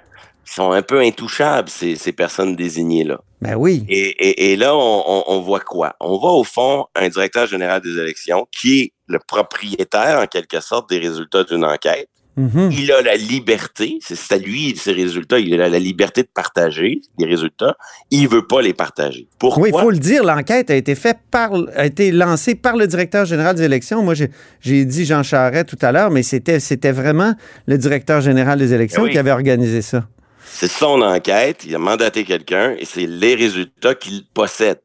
ils 0.49 0.53
sont 0.53 0.71
un 0.71 0.83
peu 0.83 1.01
intouchables, 1.01 1.69
ces, 1.69 1.97
ces 1.97 2.13
personnes 2.13 2.55
désignées-là. 2.55 3.21
Ben 3.41 3.57
oui. 3.57 3.85
Et, 3.89 4.11
et, 4.11 4.53
et 4.53 4.57
là, 4.57 4.77
on, 4.77 5.03
on, 5.07 5.25
on 5.27 5.41
voit 5.41 5.61
quoi? 5.61 5.97
On 5.99 6.19
voit 6.19 6.35
au 6.35 6.45
fond 6.45 6.87
un 6.95 7.09
directeur 7.09 7.47
général 7.47 7.81
des 7.81 7.99
élections 7.99 8.47
qui 8.53 8.81
est 8.81 8.93
le 9.09 9.19
propriétaire, 9.19 10.21
en 10.21 10.27
quelque 10.27 10.61
sorte, 10.61 10.89
des 10.89 10.99
résultats 10.99 11.43
d'une 11.43 11.65
enquête. 11.65 12.09
Mhm. 12.37 12.71
Il 12.71 12.93
a 12.93 13.01
la 13.01 13.17
liberté, 13.17 13.99
c'est 14.03 14.35
à 14.35 14.37
lui 14.39 14.77
ses 14.77 14.93
résultats, 14.93 15.39
il 15.39 15.59
a 15.61 15.69
la 15.69 15.79
liberté 15.79 16.23
de 16.23 16.29
partager 16.33 17.01
les 17.19 17.27
résultats. 17.27 17.77
Il 18.11 18.29
veut 18.29 18.47
pas 18.47 18.61
les 18.61 18.75
partager. 18.75 19.27
Pourquoi? 19.39 19.63
Oui, 19.63 19.71
il 19.75 19.81
faut 19.81 19.91
le 19.91 19.99
dire, 19.99 20.23
l'enquête 20.23 20.71
a 20.71 20.75
été 20.75 20.95
faite 20.95 21.19
par, 21.31 21.53
a 21.75 21.87
été 21.87 22.13
lancée 22.13 22.55
par 22.55 22.77
le 22.77 22.87
directeur 22.87 23.25
général 23.25 23.57
des 23.57 23.63
élections. 23.63 24.03
Moi, 24.03 24.15
j'ai- 24.15 24.85
dit 24.85 25.05
Jean 25.07 25.23
Charest 25.23 25.67
tout 25.69 25.79
à 25.81 25.93
l'heure, 25.93 26.11
mais 26.11 26.23
c'était 26.23 26.61
c'était 26.61 26.93
vraiment 26.93 27.35
le 27.67 27.79
directeur 27.79 28.21
général 28.21 28.59
des 28.59 28.75
élections 28.75 29.03
Eh 29.03 29.07
oui. 29.07 29.13
qui 29.13 29.19
avait 29.19 29.31
organisé 29.31 29.81
ça. 29.81 30.07
C'est 30.45 30.71
son 30.71 31.01
enquête, 31.03 31.65
il 31.67 31.75
a 31.75 31.79
mandaté 31.79 32.25
quelqu'un 32.25 32.75
et 32.79 32.85
c'est 32.85 33.07
les 33.07 33.35
résultats 33.35 33.95
qu'il 33.95 34.25
possède. 34.33 34.81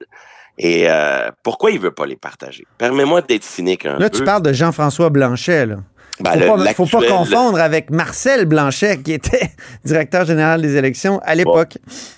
Et 0.57 0.83
euh, 0.89 1.29
pourquoi 1.43 1.71
il 1.71 1.79
veut 1.79 1.91
pas 1.91 2.05
les 2.05 2.15
partager? 2.17 2.65
Permets-moi 2.77 3.21
d'être 3.21 3.43
cynique 3.43 3.85
un 3.85 3.97
Là, 3.97 4.09
peu. 4.09 4.17
tu 4.19 4.23
parles 4.23 4.43
de 4.43 4.53
Jean-François 4.53 5.09
Blanchet. 5.09 5.65
Là. 5.65 5.77
Ben, 6.23 6.31
faut, 6.47 6.57
le- 6.57 6.63
pas, 6.65 6.73
faut 6.73 6.85
pas 6.85 6.99
confondre 7.07 7.59
avec 7.59 7.89
Marcel 7.89 8.45
Blanchet, 8.45 9.01
qui 9.01 9.13
était 9.13 9.51
directeur 9.85 10.25
général 10.25 10.61
des 10.61 10.75
élections 10.77 11.19
à 11.23 11.35
l'époque. 11.35 11.77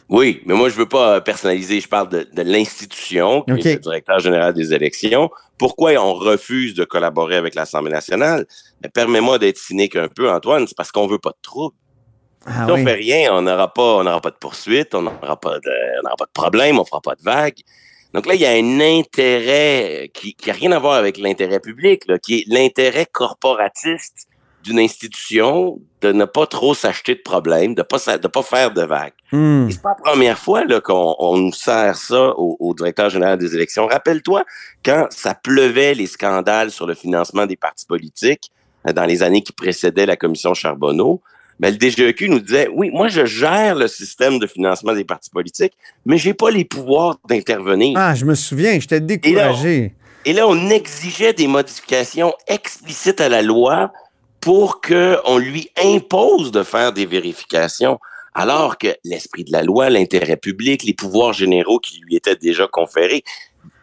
Oui, 0.09 0.41
mais 0.45 0.53
moi, 0.53 0.69
je 0.69 0.75
veux 0.75 0.87
pas 0.87 1.15
euh, 1.15 1.19
personnaliser. 1.21 1.79
Je 1.79 1.87
parle 1.87 2.09
de, 2.09 2.27
de 2.31 2.41
l'institution, 2.41 3.43
qui 3.43 3.67
est 3.69 3.73
le 3.75 3.79
directeur 3.79 4.19
général 4.19 4.53
des 4.53 4.73
élections. 4.73 5.29
Pourquoi 5.57 5.91
on 5.93 6.13
refuse 6.13 6.73
de 6.73 6.83
collaborer 6.83 7.35
avec 7.35 7.55
l'Assemblée 7.55 7.91
nationale? 7.91 8.45
Mais 8.81 8.89
permets-moi 8.89 9.39
d'être 9.39 9.57
cynique 9.57 9.95
un 9.95 10.07
peu, 10.07 10.29
Antoine. 10.29 10.67
C'est 10.67 10.75
parce 10.77 10.91
qu'on 10.91 11.07
veut 11.07 11.19
pas 11.19 11.31
de 11.31 11.41
trouble. 11.41 11.75
Ah 12.45 12.65
si 12.65 12.71
on 12.71 12.85
fait 12.85 12.93
rien, 12.93 13.33
on 13.33 13.41
n'aura 13.41 13.73
pas, 13.73 13.99
on 14.03 14.19
pas 14.19 14.29
de 14.31 14.35
poursuite, 14.35 14.93
on 14.95 15.03
n'aura 15.03 15.39
pas 15.39 15.59
de, 15.59 15.71
on 16.03 16.15
pas 16.17 16.25
de 16.25 16.31
problème, 16.33 16.77
on 16.77 16.83
fera 16.83 16.99
pas 16.99 17.15
de 17.15 17.21
vague. 17.23 17.55
Donc 18.13 18.26
là, 18.28 18.36
il 18.36 18.41
y 18.41 18.45
a 18.45 18.52
un 18.52 18.80
intérêt 18.80 20.12
qui, 20.13 20.34
qui 20.36 20.49
a 20.49 20.54
rien 20.54 20.71
à 20.71 20.80
voir 20.80 20.93
avec 20.93 21.17
l'intérêt 21.17 21.60
public, 21.60 22.04
là, 22.08 22.19
qui 22.19 22.39
est 22.39 22.43
l'intérêt 22.47 23.08
corporatiste 23.12 24.28
d'une 24.63 24.80
institution 24.80 25.80
de 26.02 26.13
ne 26.13 26.23
pas 26.23 26.45
trop 26.47 26.73
s'acheter 26.73 27.15
de 27.15 27.21
problèmes, 27.21 27.76
de 27.76 27.82
pas 27.82 27.99
sa- 27.99 28.17
de 28.17 28.28
pas 28.28 28.43
faire 28.43 28.71
de 28.71 28.84
vagues. 28.84 29.12
Hmm. 29.32 29.69
C'est 29.69 29.82
pas 29.82 29.95
la 29.97 30.12
première 30.12 30.38
fois 30.39 30.63
là, 30.63 30.80
qu'on 30.80 31.15
on 31.19 31.38
nous 31.38 31.52
sert 31.52 31.97
ça 31.97 32.30
au, 32.38 32.56
au 32.60 32.73
directeur 32.73 33.10
général 33.10 33.38
des 33.38 33.54
élections. 33.56 33.88
Rappelle-toi, 33.88 34.45
quand 34.86 35.08
ça 35.10 35.36
pleuvait 35.36 35.93
les 35.93 36.08
scandales 36.08 36.71
sur 36.71 36.88
le 36.88 36.93
financement 36.93 37.45
des 37.45 37.58
partis 37.58 37.86
politiques 37.86 38.52
euh, 38.88 38.93
dans 38.93 39.06
les 39.06 39.21
années 39.21 39.41
qui 39.41 39.52
précédaient 39.52 40.06
la 40.06 40.15
commission 40.15 40.54
Charbonneau, 40.54 41.21
ben, 41.63 41.73
le 41.73 41.80
DGEQ 41.80 42.28
nous 42.28 42.41
disait, 42.41 42.67
oui, 42.73 42.89
moi, 42.91 43.08
je 43.08 43.23
gère 43.23 43.76
le 43.76 43.88
système 43.88 44.38
de 44.38 44.47
financement 44.47 44.91
des 44.91 45.06
partis 45.06 45.30
politiques, 45.30 45.71
mais 46.06 46.17
j'ai 46.17 46.34
pas 46.34 46.52
les 46.52 46.65
pouvoirs 46.65 47.17
d'intervenir. 47.30 47.97
Ah, 47.97 48.13
je 48.13 48.26
me 48.26 48.36
souviens, 48.36 48.78
j'étais 48.82 48.99
découragé. 48.99 49.93
Et 50.26 50.34
là, 50.34 50.45
on 50.45 50.69
exigeait 50.69 51.32
des 51.32 51.47
modifications 51.47 52.34
explicites 52.49 53.21
à 53.21 53.30
la 53.30 53.41
loi 53.41 53.93
pour 54.41 54.82
qu'on 54.82 55.38
lui 55.38 55.69
impose 55.82 56.52
de 56.52 56.63
faire 56.63 56.91
des 56.91 57.06
vérifications, 57.06 57.97
alors 58.34 58.78
que 58.78 58.97
l'esprit 59.06 59.45
de 59.45 59.54
la 59.54 59.63
loi, 59.63 59.89
l'intérêt 59.89 60.36
public, 60.36 60.84
les 60.84 60.93
pouvoirs 60.93 61.32
généraux 61.32 61.80
qui 61.80 62.02
lui 62.06 62.17
étaient 62.17 62.36
déjà 62.36 62.67
conférés, 62.67 63.23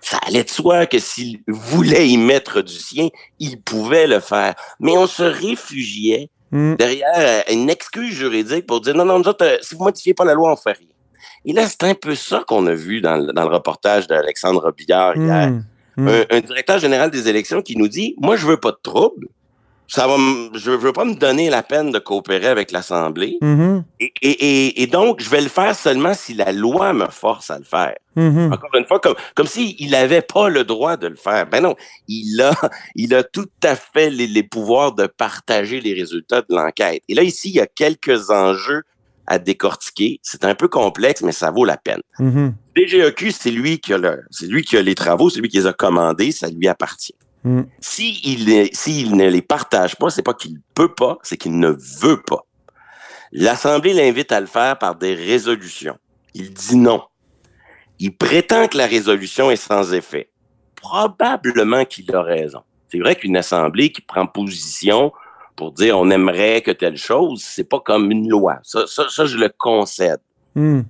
ça 0.02 0.18
allait 0.26 0.44
de 0.44 0.50
soi 0.50 0.84
que 0.84 0.98
s'il 0.98 1.40
voulait 1.48 2.10
y 2.10 2.18
mettre 2.18 2.60
du 2.60 2.74
sien, 2.74 3.08
il 3.38 3.58
pouvait 3.58 4.06
le 4.06 4.20
faire. 4.20 4.54
Mais 4.80 4.98
on 4.98 5.06
se 5.06 5.22
réfugiait 5.22 6.28
Hmm. 6.52 6.74
derrière 6.74 7.06
euh, 7.16 7.42
une 7.52 7.70
excuse 7.70 8.12
juridique 8.12 8.66
pour 8.66 8.80
dire 8.80 8.94
non, 8.96 9.04
non, 9.04 9.18
nous 9.20 9.28
autres, 9.28 9.44
euh, 9.44 9.56
si 9.62 9.74
vous 9.76 9.84
modifiez 9.84 10.14
pas 10.14 10.24
la 10.24 10.34
loi, 10.34 10.52
on 10.52 10.56
fait 10.56 10.72
rien. 10.72 10.88
Et 11.44 11.52
là, 11.52 11.66
c'est 11.68 11.84
un 11.84 11.94
peu 11.94 12.14
ça 12.14 12.42
qu'on 12.46 12.66
a 12.66 12.74
vu 12.74 13.00
dans, 13.00 13.16
le- 13.16 13.32
dans 13.32 13.48
le 13.48 13.54
reportage 13.54 14.06
d'Alexandre 14.08 14.60
Robillard 14.62 15.16
hier 15.16 15.48
Hmm. 15.50 15.62
Hmm. 15.96 16.08
un, 16.08 16.24
un 16.30 16.40
directeur 16.40 16.78
général 16.78 17.10
des 17.10 17.28
élections 17.28 17.62
qui 17.62 17.76
nous 17.76 17.88
dit 17.88 18.14
Moi, 18.18 18.36
je 18.36 18.46
veux 18.46 18.56
pas 18.56 18.70
de 18.72 18.78
trouble. 18.82 19.28
Ça 19.90 20.06
va 20.06 20.16
je 20.54 20.70
veux 20.70 20.92
pas 20.92 21.04
me 21.04 21.14
donner 21.14 21.50
la 21.50 21.64
peine 21.64 21.90
de 21.90 21.98
coopérer 21.98 22.46
avec 22.46 22.70
l'Assemblée. 22.70 23.38
Mhm. 23.42 23.82
Et, 23.98 24.12
et, 24.22 24.30
et, 24.30 24.82
et 24.82 24.86
donc, 24.86 25.20
je 25.20 25.28
vais 25.28 25.40
le 25.40 25.48
faire 25.48 25.74
seulement 25.74 26.14
si 26.14 26.32
la 26.32 26.52
loi 26.52 26.92
me 26.92 27.06
force 27.06 27.50
à 27.50 27.58
le 27.58 27.64
faire. 27.64 27.96
Mhm. 28.14 28.52
Encore 28.52 28.70
une 28.74 28.86
fois, 28.86 29.00
comme, 29.00 29.16
comme 29.34 29.48
s'il 29.48 29.90
n'avait 29.90 30.22
pas 30.22 30.48
le 30.48 30.62
droit 30.62 30.96
de 30.96 31.08
le 31.08 31.16
faire. 31.16 31.48
Ben 31.48 31.60
non, 31.60 31.74
il 32.06 32.40
a, 32.40 32.52
il 32.94 33.12
a 33.16 33.24
tout 33.24 33.50
à 33.64 33.74
fait 33.74 34.10
les, 34.10 34.28
les 34.28 34.44
pouvoirs 34.44 34.92
de 34.92 35.08
partager 35.08 35.80
les 35.80 35.92
résultats 35.92 36.42
de 36.42 36.54
l'enquête. 36.54 37.02
Et 37.08 37.14
là, 37.14 37.24
ici, 37.24 37.48
il 37.48 37.56
y 37.56 37.60
a 37.60 37.66
quelques 37.66 38.30
enjeux 38.30 38.82
à 39.26 39.40
décortiquer. 39.40 40.20
C'est 40.22 40.44
un 40.44 40.54
peu 40.54 40.68
complexe, 40.68 41.22
mais 41.22 41.32
ça 41.32 41.50
vaut 41.50 41.64
la 41.64 41.76
peine. 41.76 42.02
Mhm. 42.20 42.54
DGEQ, 42.76 43.32
c'est 43.32 43.50
lui 43.50 43.80
qui 43.80 43.92
a 43.92 43.98
le, 43.98 44.22
c'est 44.30 44.46
lui 44.46 44.62
qui 44.62 44.76
a 44.76 44.82
les 44.82 44.94
travaux, 44.94 45.30
c'est 45.30 45.40
lui 45.40 45.48
qui 45.48 45.56
les 45.56 45.66
a 45.66 45.72
commandés, 45.72 46.30
ça 46.30 46.48
lui 46.48 46.68
appartient. 46.68 47.14
Hmm. 47.42 47.62
S'il 47.80 48.50
est- 48.50 48.74
s'il 48.74 49.16
ne 49.16 49.28
les 49.28 49.42
partage 49.42 49.96
pas, 49.96 50.10
c'est 50.10 50.22
pas 50.22 50.34
qu'il 50.34 50.60
peut 50.74 50.92
pas, 50.94 51.18
c'est 51.22 51.36
qu'il 51.38 51.58
ne 51.58 51.70
veut 52.00 52.20
pas. 52.22 52.44
L'Assemblée 53.32 53.94
l'invite 53.94 54.32
à 54.32 54.40
le 54.40 54.46
faire 54.46 54.78
par 54.78 54.96
des 54.96 55.14
résolutions. 55.14 55.96
Il 56.34 56.52
dit 56.52 56.76
non. 56.76 57.02
Il 57.98 58.16
prétend 58.16 58.66
que 58.68 58.76
la 58.76 58.86
résolution 58.86 59.50
est 59.50 59.56
sans 59.56 59.92
effet. 59.94 60.30
Probablement 60.76 61.84
qu'il 61.84 62.14
a 62.14 62.22
raison. 62.22 62.60
C'est 62.90 62.98
vrai 62.98 63.14
qu'une 63.14 63.36
Assemblée 63.36 63.92
qui 63.92 64.00
prend 64.00 64.26
position 64.26 65.12
pour 65.56 65.72
dire 65.72 65.98
on 65.98 66.10
aimerait 66.10 66.60
que 66.62 66.70
telle 66.72 66.96
chose, 66.96 67.42
c'est 67.42 67.68
pas 67.68 67.80
comme 67.80 68.10
une 68.10 68.28
loi. 68.28 68.58
Ça, 68.62 68.86
ça, 68.86 69.06
ça 69.08 69.26
je 69.26 69.36
le 69.36 69.50
concède. 69.56 70.20
Hmm. 70.54 70.82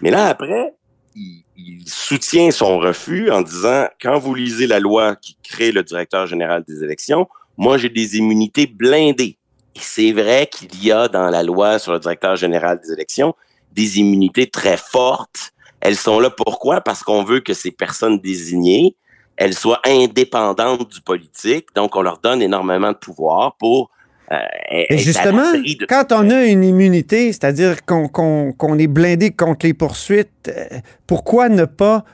Mais 0.00 0.10
là, 0.10 0.26
après, 0.26 0.74
il, 1.14 1.84
soutient 1.86 2.50
son 2.50 2.78
refus 2.78 3.30
en 3.30 3.42
disant, 3.42 3.86
quand 4.00 4.18
vous 4.18 4.34
lisez 4.34 4.66
la 4.66 4.80
loi 4.80 5.16
qui 5.16 5.36
crée 5.42 5.72
le 5.72 5.82
directeur 5.82 6.26
général 6.26 6.64
des 6.66 6.82
élections, 6.82 7.28
moi, 7.56 7.78
j'ai 7.78 7.88
des 7.88 8.16
immunités 8.16 8.66
blindées. 8.66 9.38
Et 9.76 9.80
c'est 9.80 10.12
vrai 10.12 10.48
qu'il 10.50 10.84
y 10.84 10.92
a 10.92 11.08
dans 11.08 11.30
la 11.30 11.42
loi 11.42 11.78
sur 11.78 11.92
le 11.92 11.98
directeur 11.98 12.36
général 12.36 12.80
des 12.82 12.92
élections 12.92 13.34
des 13.72 13.98
immunités 13.98 14.48
très 14.48 14.76
fortes. 14.76 15.52
Elles 15.80 15.96
sont 15.96 16.20
là 16.20 16.30
pourquoi? 16.30 16.80
Parce 16.80 17.02
qu'on 17.02 17.24
veut 17.24 17.40
que 17.40 17.52
ces 17.52 17.70
personnes 17.70 18.18
désignées, 18.20 18.96
elles 19.36 19.54
soient 19.54 19.80
indépendantes 19.84 20.88
du 20.88 21.00
politique. 21.00 21.66
Donc, 21.74 21.96
on 21.96 22.02
leur 22.02 22.18
donne 22.18 22.40
énormément 22.40 22.92
de 22.92 22.96
pouvoir 22.96 23.56
pour 23.56 23.90
euh, 24.32 24.36
Et 24.70 24.94
à 24.94 24.96
justement, 24.96 25.52
de- 25.52 25.86
quand 25.86 26.12
on 26.12 26.30
a 26.30 26.44
une 26.44 26.64
immunité, 26.64 27.32
c'est-à-dire 27.32 27.84
qu'on 27.84 28.78
est 28.78 28.86
blindé 28.86 29.30
contre 29.30 29.66
les 29.66 29.74
poursuites, 29.74 30.30
euh, 30.48 30.78
pourquoi 31.06 31.48
ne 31.48 31.64
pas 31.64 32.04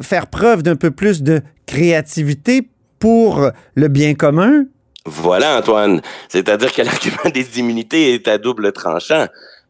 faire 0.00 0.26
preuve 0.28 0.62
d'un 0.62 0.76
peu 0.76 0.90
plus 0.90 1.22
de 1.22 1.40
créativité 1.66 2.68
pour 2.98 3.50
le 3.74 3.88
bien 3.88 4.14
commun? 4.14 4.64
Voilà, 5.06 5.58
Antoine. 5.58 6.00
C'est-à-dire 6.28 6.72
que 6.72 6.82
l'argument 6.88 7.30
des 7.32 7.58
immunités 7.58 8.14
est 8.14 8.28
à 8.28 8.38
double 8.38 8.72
tranchant. 8.72 9.26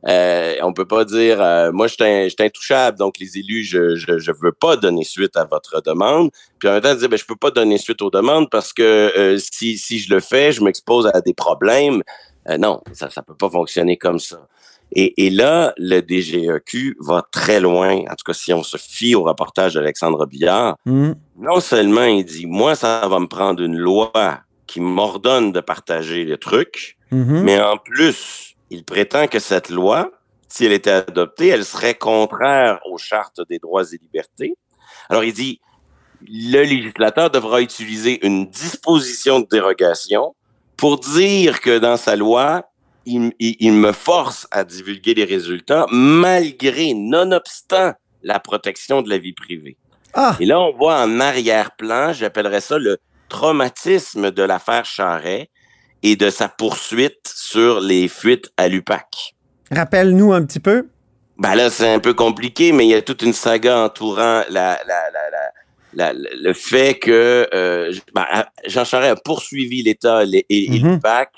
Euh, 0.07 0.55
on 0.63 0.73
peut 0.73 0.87
pas 0.87 1.05
dire, 1.05 1.43
euh, 1.43 1.73
moi, 1.73 1.89
je 1.89 1.95
suis 1.95 2.35
intouchable, 2.45 2.99
donc 2.99 3.19
les 3.19 3.37
élus, 3.39 3.65
je, 3.65 3.97
je, 3.97 4.19
je 4.19 4.31
veux 4.33 4.53
pas 4.53 4.77
donner 4.77 5.03
suite 5.03 5.37
à 5.37 5.45
votre 5.45 5.83
demande. 5.83 6.31
Puis 6.61 6.69
en 6.69 6.73
même 6.75 6.83
temps, 6.83 6.95
dire, 6.95 7.09
ben, 7.09 7.19
je 7.19 7.25
peux 7.25 7.37
pas 7.37 7.51
donner 7.51 7.79
suite 7.79 8.01
aux 8.03 8.11
demandes 8.11 8.49
parce 8.49 8.73
que 8.73 8.83
euh, 8.83 9.39
si, 9.39 9.77
si 9.77 9.99
je 9.99 10.15
le 10.15 10.21
fais, 10.21 10.53
je 10.53 10.63
m'expose 10.63 11.09
à 11.13 11.21
des 11.21 11.35
problèmes. 11.35 12.03
Euh, 12.49 12.57
non, 12.59 12.81
ça, 12.93 13.11
ça 13.11 13.23
peut 13.23 13.35
pas 13.35 13.51
fonctionner 13.51 13.97
comme 13.97 14.21
ça. 14.21 14.47
Et, 14.93 15.27
et 15.27 15.31
là, 15.31 15.75
le 15.77 16.01
DGEQ 16.01 16.97
va 17.01 17.23
très 17.31 17.61
loin. 17.61 17.99
En 18.09 18.15
tout 18.15 18.25
cas, 18.25 18.33
si 18.33 18.53
on 18.55 18.63
se 18.63 18.77
fie 18.79 19.15
au 19.15 19.23
reportage 19.25 19.75
d'Alexandre 19.75 20.25
Billard, 20.27 20.77
Hmm. 20.87 21.13
non 21.39 21.61
seulement 21.61 22.05
il 22.05 22.25
dit, 22.25 22.47
moi, 22.47 22.75
ça 22.75 23.07
va 23.09 23.19
me 23.19 23.27
prendre 23.27 23.63
une 23.63 23.77
loi 23.77 24.13
qui 24.67 24.81
m'ordonne 24.81 25.51
de 25.53 25.61
partager 25.61 26.25
le 26.25 26.37
truc, 26.39 26.97
Mhm. 27.11 27.43
mais 27.43 27.61
en 27.61 27.77
plus, 27.79 28.55
il 28.71 28.85
prétend 28.85 29.27
que 29.29 29.39
cette 29.39 29.71
loi, 29.71 30.11
si 30.49 30.65
elle 30.65 30.73
était 30.73 30.91
adoptée, 30.91 31.49
elle 31.49 31.65
serait 31.65 31.95
contraire 31.95 32.79
aux 32.91 32.99
chartes 32.99 33.41
des 33.49 33.59
droits 33.59 33.85
et 33.93 33.99
libertés. 34.01 34.55
Alors, 35.09 35.25
il 35.25 35.33
dit, 35.33 35.61
le 36.27 36.63
législateur 36.65 37.31
devra 37.31 37.61
utiliser 37.61 38.25
une 38.27 38.47
disposition 38.49 39.41
de 39.41 39.47
dérogation 39.51 40.35
pour 40.77 40.99
dire 40.99 41.61
que 41.61 41.79
dans 41.79 41.97
sa 41.97 42.17
loi, 42.17 42.65
il, 43.07 43.33
il- 43.39 43.57
il 43.61 43.73
me 43.73 43.93
force 43.93 44.47
à 44.51 44.65
divulguer 44.65 45.15
les 45.15 45.25
résultats 45.25 45.87
malgré, 45.91 46.93
nonobstant 46.95 47.93
la 48.23 48.41
protection 48.41 49.01
de 49.03 49.09
la 49.09 49.19
vie 49.19 49.33
privée. 49.33 49.77
Ah! 50.15 50.37
Et 50.41 50.47
là, 50.47 50.61
on 50.61 50.73
voit 50.77 51.01
en 51.01 51.21
arrière-plan, 51.21 52.13
j'appellerais 52.13 52.61
ça 52.61 52.79
le 52.79 52.99
traumatisme 53.29 54.31
de 54.31 54.43
l'affaire 54.43 54.85
Charret 54.85 55.51
et 56.03 56.17
de 56.17 56.31
sa 56.31 56.49
poursuite 56.49 57.21
sur 57.35 57.81
les 57.81 58.09
fuites 58.09 58.51
à 58.57 58.69
l'UPAC. 58.69 59.35
Rappelle-nous 59.71 60.33
un 60.33 60.45
petit 60.45 60.61
peu. 60.61 60.87
Ben 61.39 61.55
là, 61.55 61.71
c'est 61.71 61.89
un 61.93 61.99
peu 62.01 62.15
compliqué, 62.15 62.73
mais 62.73 62.87
il 62.87 62.91
y 62.91 62.95
a 62.95 63.03
toute 63.03 63.23
une 63.23 63.33
saga 63.33 63.79
entourant 63.85 64.43
la, 64.49 64.49
la, 64.51 64.79
la, 64.87 65.31
la- 65.93 66.13
la- 66.13 66.13
le 66.13 66.53
fait 66.53 66.99
que 66.99 67.49
euh, 67.55 67.93
ben, 68.15 68.27
Jean 68.67 68.85
Charest 68.85 69.13
a 69.13 69.17
poursuivi 69.17 69.83
l'État 69.83 70.25
et, 70.25 70.45
et 70.49 70.69
Mhm. 70.81 70.95
l'UPAC 70.95 71.31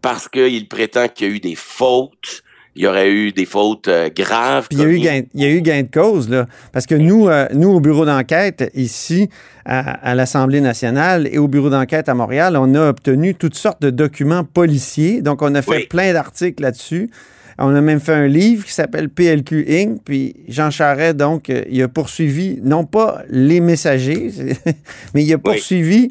parce 0.00 0.28
qu'il 0.28 0.68
prétend 0.68 1.08
qu'il 1.08 1.28
y 1.28 1.30
a 1.30 1.34
eu 1.34 1.40
des 1.40 1.54
fautes. 1.54 2.42
Il 2.74 2.82
y 2.82 2.86
aurait 2.86 3.10
eu 3.10 3.32
des 3.32 3.44
fautes 3.44 3.88
euh, 3.88 4.08
graves. 4.14 4.66
Il 4.70 4.78
y, 4.78 4.82
a 4.82 4.86
eu 4.86 4.98
gain, 4.98 5.22
il 5.34 5.42
y 5.42 5.44
a 5.44 5.50
eu 5.50 5.60
gain 5.60 5.82
de 5.82 5.90
cause, 5.90 6.30
là. 6.30 6.46
Parce 6.72 6.86
que 6.86 6.94
nous, 6.94 7.28
euh, 7.28 7.46
nous 7.52 7.68
au 7.68 7.80
bureau 7.80 8.06
d'enquête, 8.06 8.70
ici, 8.74 9.28
à, 9.66 9.90
à 10.10 10.14
l'Assemblée 10.14 10.60
nationale 10.62 11.28
et 11.30 11.38
au 11.38 11.48
bureau 11.48 11.68
d'enquête 11.68 12.08
à 12.08 12.14
Montréal, 12.14 12.56
on 12.56 12.74
a 12.74 12.88
obtenu 12.88 13.34
toutes 13.34 13.56
sortes 13.56 13.82
de 13.82 13.90
documents 13.90 14.44
policiers. 14.44 15.20
Donc, 15.20 15.42
on 15.42 15.54
a 15.54 15.60
fait 15.60 15.70
Oui. 15.70 15.86
plein 15.86 16.12
d'articles 16.14 16.62
là-dessus. 16.62 17.10
On 17.58 17.74
a 17.74 17.80
même 17.82 18.00
fait 18.00 18.14
un 18.14 18.26
livre 18.26 18.64
qui 18.64 18.72
s'appelle 18.72 19.08
PLQ 19.10 19.66
Inc. 19.68 20.00
Puis 20.04 20.34
Jean 20.48 20.70
Charest, 20.70 21.16
donc, 21.16 21.50
euh, 21.50 21.62
il 21.70 21.82
a 21.82 21.88
poursuivi, 21.88 22.58
non 22.62 22.84
pas 22.84 23.22
les 23.28 23.60
messagers, 23.60 24.30
mais 25.14 25.22
il 25.24 25.32
a 25.34 25.38
poursuivi 25.38 26.10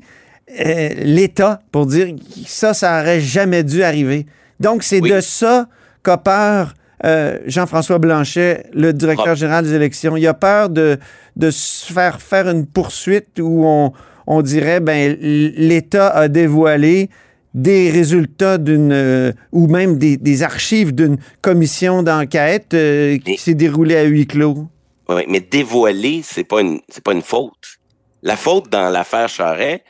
euh, 0.64 0.90
l'État 1.00 1.62
pour 1.72 1.88
dire 1.88 2.08
que 2.08 2.22
ça, 2.46 2.74
ça 2.74 3.02
aurait 3.02 3.20
jamais 3.20 3.64
dû 3.64 3.84
arriver. 3.84 4.28
Donc, 4.60 4.84
c'est 4.84 5.02
de 5.02 5.20
ça 5.22 5.68
qu'a 6.04 6.18
peur 6.18 6.74
euh, 7.04 7.40
Jean-François 7.48 7.98
Blanchet, 7.98 8.66
le 8.74 8.94
directeur 8.94 9.36
général 9.36 9.66
des 9.66 9.74
élections. 9.74 10.18
Il 10.18 10.28
a 10.28 10.34
peur 10.34 10.70
de, 10.70 10.98
de 11.36 11.50
se 11.50 11.92
faire 11.92 12.22
faire 12.22 12.48
une 12.48 12.68
poursuite 12.68 13.40
où 13.40 13.66
on, 13.66 13.92
on 14.28 14.42
dirait 14.42 14.80
ben 14.80 15.18
l'État 15.20 16.10
a 16.10 16.28
dévoilé 16.28 17.10
des 17.54 17.90
résultats 17.90 18.58
d'une 18.58 18.94
euh, 18.94 19.32
ou 19.52 19.68
même 19.68 19.98
des, 19.98 20.16
des 20.18 20.44
archives 20.44 20.94
d'une 20.94 21.18
commission 21.42 22.04
d'enquête 22.04 22.74
euh, 22.74 23.18
qui 23.18 23.38
s'est 23.38 23.56
déroulée 23.56 23.98
à 23.98 24.04
huis 24.04 24.28
clos. 24.28 24.68
Oui, 25.10 25.24
mais 25.28 25.42
dévoiler, 25.42 26.22
c'est 26.24 26.46
pas 26.46 26.62
une 26.62 26.80
c'est 26.88 27.04
pas 27.04 27.14
une 27.14 27.22
faute. 27.22 27.80
La 28.24 28.38
faute 28.38 28.70
dans 28.70 28.90
l'affaire 28.90 29.28
Charret, 29.28 29.84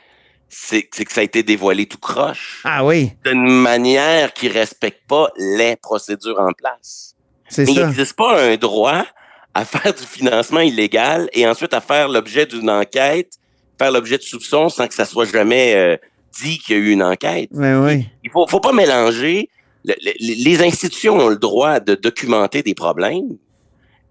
c'est 0.54 0.82
que 0.82 1.12
ça 1.12 1.22
a 1.22 1.24
été 1.24 1.42
dévoilé 1.42 1.86
tout 1.86 1.98
croche. 1.98 2.60
Ah 2.64 2.84
oui. 2.84 3.12
D'une 3.24 3.48
manière 3.48 4.32
qui 4.34 4.48
respecte 4.48 5.06
pas 5.08 5.28
les 5.38 5.76
procédures 5.76 6.38
en 6.38 6.52
place. 6.52 7.14
C'est 7.48 7.64
Mais 7.64 7.72
il 7.72 7.78
ça. 7.78 7.86
n'existe 7.86 8.12
pas 8.14 8.40
un 8.42 8.56
droit 8.56 9.04
à 9.54 9.64
faire 9.64 9.92
du 9.94 10.02
financement 10.04 10.60
illégal 10.60 11.28
et 11.32 11.46
ensuite 11.46 11.74
à 11.74 11.80
faire 11.80 12.08
l'objet 12.08 12.46
d'une 12.46 12.70
enquête, 12.70 13.32
faire 13.78 13.90
l'objet 13.92 14.18
de 14.18 14.22
soupçons 14.22 14.68
sans 14.68 14.86
que 14.88 14.94
ça 14.94 15.04
soit 15.06 15.24
jamais 15.30 15.74
euh, 15.74 15.96
dit 16.40 16.58
qu'il 16.58 16.76
y 16.76 16.78
a 16.78 16.82
eu 16.82 16.90
une 16.90 17.02
enquête. 17.02 17.48
Ben 17.52 17.84
oui. 17.84 18.06
Il 18.24 18.30
faut, 18.30 18.46
faut 18.46 18.60
pas 18.60 18.72
mélanger. 18.72 19.48
le- 19.84 19.94
le- 20.04 20.44
les 20.44 20.62
institutions 20.62 21.16
ont 21.18 21.28
le 21.28 21.36
droit 21.36 21.80
de 21.80 21.94
documenter 21.94 22.62
des 22.62 22.74
problèmes 22.74 23.36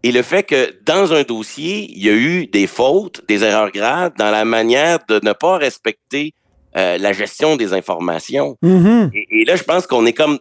et 0.03 0.11
le 0.11 0.21
fait 0.21 0.43
que 0.43 0.73
dans 0.85 1.13
un 1.13 1.23
dossier, 1.23 1.87
il 1.95 2.03
y 2.03 2.09
a 2.09 2.13
eu 2.13 2.47
des 2.47 2.67
fautes, 2.67 3.21
des 3.27 3.43
erreurs 3.43 3.71
graves 3.71 4.11
dans 4.17 4.31
la 4.31 4.45
manière 4.45 4.99
de 5.07 5.19
ne 5.23 5.33
pas 5.33 5.57
respecter 5.57 6.33
euh, 6.77 6.97
la 6.97 7.11
gestion 7.13 7.55
des 7.57 7.73
informations. 7.73 8.57
Mhm. 8.61 9.11
Et, 9.13 9.41
et 9.41 9.45
là, 9.45 9.55
je 9.57 9.63
pense 9.63 9.85
qu'on 9.87 10.05
est 10.05 10.13
comme 10.13 10.39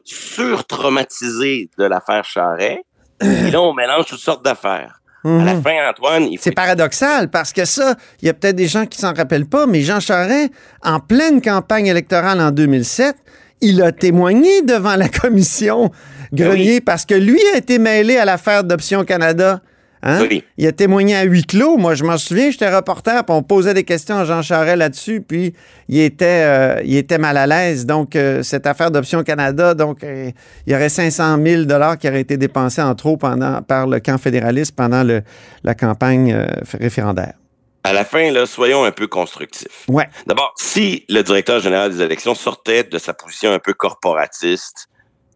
sur-traumatisé 0.65 1.71
de 1.79 1.85
l'affaire 1.85 2.25
Charret. 2.25 2.83
et 3.23 3.51
là, 3.51 3.61
on 3.61 3.75
mélange 3.75 4.07
toutes 4.07 4.21
sortes 4.21 4.45
d'affaires. 4.45 5.01
À 5.25 5.29
la 5.29 5.55
Mhm. 5.55 5.63
fin, 5.63 5.91
Antoine, 5.91 6.25
il 6.31 6.39
faut 6.39 6.45
C'est 6.45 6.53
paradoxal 6.53 7.29
parce 7.31 7.53
que 7.53 7.67
ça, 7.67 7.95
il 8.23 8.27
y 8.27 8.31
a 8.31 8.35
peut-être 8.35 8.57
des 8.57 8.69
gens 8.69 8.87
qui 8.87 8.99
s'en 8.99 9.13
rappellent 9.13 9.49
pas, 9.49 9.67
mais 9.67 9.83
Jean 9.83 10.01
Charest, 10.01 10.51
en 10.83 10.99
pleine 10.99 11.43
campagne 11.43 11.87
électorale 11.89 12.41
en 12.41 12.51
2007, 12.51 13.17
il 13.61 13.83
a 13.83 13.93
témoigné 13.93 14.63
devant 14.63 14.97
la 14.97 15.09
commission 15.11 15.91
Grenier 16.33 16.81
parce 16.81 17.05
que 17.05 17.15
lui 17.15 17.41
a 17.55 17.59
été 17.59 17.79
mêlé 17.79 18.17
à 18.17 18.25
l'affaire 18.25 18.65
d'Option 18.65 19.05
Canada. 19.05 19.61
Hein? 20.03 20.21
Oui. 20.23 20.45
Il 20.57 20.67
a 20.67 20.73
témoigné 20.73 21.15
à 21.15 21.25
huis 21.25 21.45
clos. 21.45 21.77
Moi, 21.77 21.95
je 21.95 22.05
m'en 22.05 22.17
souviens, 22.17 22.51
j'étais 22.51 22.75
reporter, 22.75 23.25
puis 23.25 23.35
on 23.37 23.43
posait 23.43 23.75
des 23.75 23.85
questions 23.85 24.17
à 24.17 24.25
Jean 24.25 24.41
Charest 24.41 24.77
là-dessus, 24.77 25.21
puis 25.21 25.53
il 25.89 26.01
était, 26.01 26.45
euh, 26.45 26.81
il 26.85 26.97
était 26.97 27.19
mal 27.19 27.37
à 27.37 27.47
l'aise. 27.47 27.85
Donc, 27.85 28.17
euh, 28.17 28.43
cette 28.43 28.67
affaire 28.67 28.91
d'Option 28.91 29.23
Canada, 29.23 29.75
donc, 29.75 30.03
euh, 30.03 30.31
il 30.67 30.73
y 30.73 30.77
aurait 30.77 30.89
500 30.89 31.39
000 31.45 31.65
qui 32.01 32.09
auraient 32.09 32.21
été 32.21 32.39
dépensés 32.39 32.83
en 32.83 32.95
trop 32.95 33.17
pendant, 33.17 33.61
par 33.63 33.87
le 33.87 34.01
camp 34.01 34.17
fédéraliste 34.17 34.75
pendant 34.75 35.03
le, 35.03 35.23
la 35.65 35.75
campagne 35.75 36.35
référendaire. 36.81 37.35
À 37.83 37.93
la 37.93 38.05
fin, 38.05 38.31
là, 38.31 38.45
soyons 38.45 38.85
un 38.85 38.93
peu 38.93 39.07
constructifs. 39.07 39.87
Ouais. 39.89 40.09
D'abord, 40.27 40.55
si 40.59 41.05
le 41.09 41.23
directeur 41.23 41.61
général 41.61 41.91
des 41.91 42.03
élections 42.03 42.35
sortait 42.35 42.85
de 42.85 42.99
sa 42.99 43.15
position 43.15 43.53
un 43.53 43.59
peu 43.59 43.73
corporatiste 43.73 44.90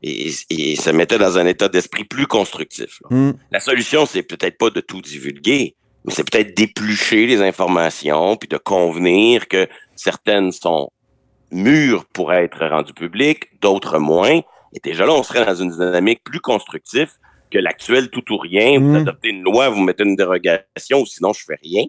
et, 0.07 0.31
et 0.51 0.77
se 0.77 0.91
mettait 0.91 1.19
dans 1.19 1.39
un 1.39 1.47
état 1.47 1.69
d'esprit 1.69 2.05
plus 2.05 2.27
constructif, 2.27 3.01
là, 3.03 3.17
Mm. 3.17 3.33
la 3.51 3.61
solution, 3.61 4.05
c'est 4.07 4.23
peut-être 4.23 4.59
pas 4.59 4.71
de 4.71 4.81
tout 4.81 5.01
divulguer, 5.01 5.75
mais 6.05 6.13
c'est 6.13 6.29
peut-être 6.31 6.55
d'éplucher 6.57 7.27
les 7.27 7.41
informations 7.41 8.37
puis 8.37 8.49
de 8.49 8.59
convenir 8.59 9.49
que 9.49 9.67
certaines 9.97 10.53
sont 10.53 10.91
mûres 11.51 12.05
pour 12.07 12.33
être 12.33 12.67
rendues 12.67 12.93
publiques, 12.95 13.45
d'autres 13.61 13.99
moins. 13.99 14.41
Et 14.75 14.81
déjà 14.83 15.07
là, 15.07 15.13
on 15.13 15.23
serait 15.23 15.45
dans 15.47 15.55
une 15.55 15.71
dynamique 15.71 16.21
plus 16.25 16.41
constructive 16.41 17.11
que 17.51 17.59
l'actuel 17.59 18.11
tout 18.11 18.25
ou 18.33 18.37
rien. 18.39 18.79
Vous 18.81 18.89
Mm. 18.93 18.97
adoptez 18.97 19.29
une 19.29 19.43
loi, 19.43 19.69
vous 19.69 19.81
mettez 19.83 20.03
une 20.05 20.17
dérogation, 20.17 21.01
ou 21.01 21.07
sinon 21.07 21.33
je 21.33 21.45
fais 21.47 21.59
rien. 21.63 21.85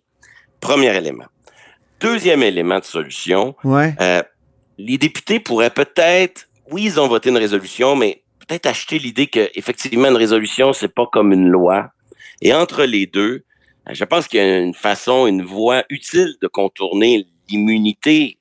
Premier 0.62 0.96
élément. 0.96 1.26
Deuxième 2.00 2.44
élément 2.44 2.80
de 2.80 2.84
solution, 2.86 3.56
Ouais. 3.64 3.94
euh, 4.02 4.22
les 4.78 4.98
députés 4.98 5.40
pourraient 5.40 5.70
peut-être, 5.72 6.45
oui, 6.72 6.84
ils 6.86 7.00
ont 7.00 7.08
voté 7.08 7.30
une 7.30 7.38
résolution, 7.38 7.96
mais 7.96 8.24
peut-être 8.48 8.66
acheter 8.66 9.00
l'idée 9.00 9.28
que 9.28 9.50
effectivement 9.56 10.10
une 10.10 10.16
résolution 10.18 10.74
c'est 10.74 10.94
pas 10.94 11.08
comme 11.12 11.32
une 11.34 11.50
loi. 11.50 11.90
Et 12.42 12.54
entre 12.54 12.84
les 12.84 13.06
deux, 13.08 13.44
je 13.92 14.04
pense 14.04 14.28
qu'il 14.28 14.40
y 14.40 14.44
a 14.44 14.60
une 14.60 14.74
façon, 14.74 15.28
une 15.28 15.44
voie 15.44 15.84
utile 15.90 16.36
de 16.42 16.48
contourner 16.48 17.28
l'immunité 17.50 18.38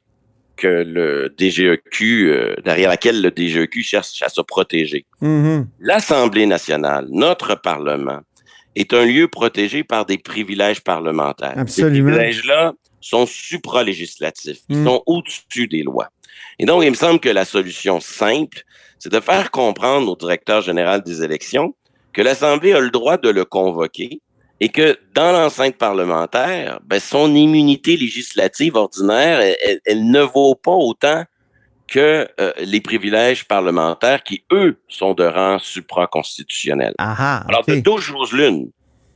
que 0.56 0.68
le 0.68 1.34
DGEQ, 1.37 2.30
euh, 2.30 2.54
derrière 2.64 2.88
laquelle 2.88 3.20
le 3.20 3.30
DGEQ 3.30 3.82
cherche 3.82 4.22
à 4.22 4.28
se 4.28 4.40
protéger. 4.40 5.04
Mhm. 5.20 5.68
L'Assemblée 5.80 6.46
nationale, 6.46 7.06
notre 7.10 7.54
Parlement, 7.60 8.20
est 8.76 8.92
un 8.94 9.04
lieu 9.04 9.28
protégé 9.28 9.84
par 9.84 10.06
des 10.06 10.18
privilèges 10.18 10.80
parlementaires. 10.82 11.54
Absolument. 11.56 12.08
Ces 12.10 12.14
privilèges-là 12.14 12.72
sont 13.00 13.26
supralégislatifs. 13.26 14.58
Ils 14.68 14.78
Mm. 14.78 14.84
sont 14.87 15.02
au-dessus 15.06 15.68
des 15.68 15.82
lois. 15.82 16.08
Et 16.58 16.66
donc, 16.66 16.84
il 16.84 16.90
me 16.90 16.96
semble 16.96 17.20
que 17.20 17.28
la 17.28 17.44
solution 17.44 18.00
simple, 18.00 18.62
c'est 18.98 19.12
de 19.12 19.20
faire 19.20 19.50
comprendre 19.50 20.10
au 20.10 20.16
directeur 20.16 20.62
général 20.62 21.02
des 21.02 21.22
élections 21.22 21.74
que 22.12 22.22
l'Assemblée 22.22 22.72
a 22.72 22.80
le 22.80 22.90
droit 22.90 23.18
de 23.18 23.28
le 23.28 23.44
convoquer 23.44 24.20
et 24.60 24.68
que 24.68 24.96
dans 25.14 25.32
l'enceinte 25.32 25.76
parlementaire, 25.76 26.80
ben, 26.84 27.00
son 27.00 27.34
immunité 27.34 27.96
législative 27.96 28.76
ordinaire, 28.76 29.56
elle, 29.84 30.10
ne 30.10 30.20
vaut 30.20 30.54
pas 30.54 30.72
autant 30.72 31.24
que 31.88 32.26
euh, 32.40 32.52
les 32.58 32.80
privilèges 32.80 33.46
parlementaires 33.46 34.22
qui, 34.22 34.44
eux, 34.52 34.78
sont 34.88 35.12
de 35.12 35.24
rang 35.24 35.58
supraconstitutionnel. 35.58 36.94
Ah 36.98 37.14
ah, 37.18 37.44
Alors, 37.48 37.64
de 37.66 37.74
deux 37.74 37.98
choses 37.98 38.32
l'une. 38.32 38.70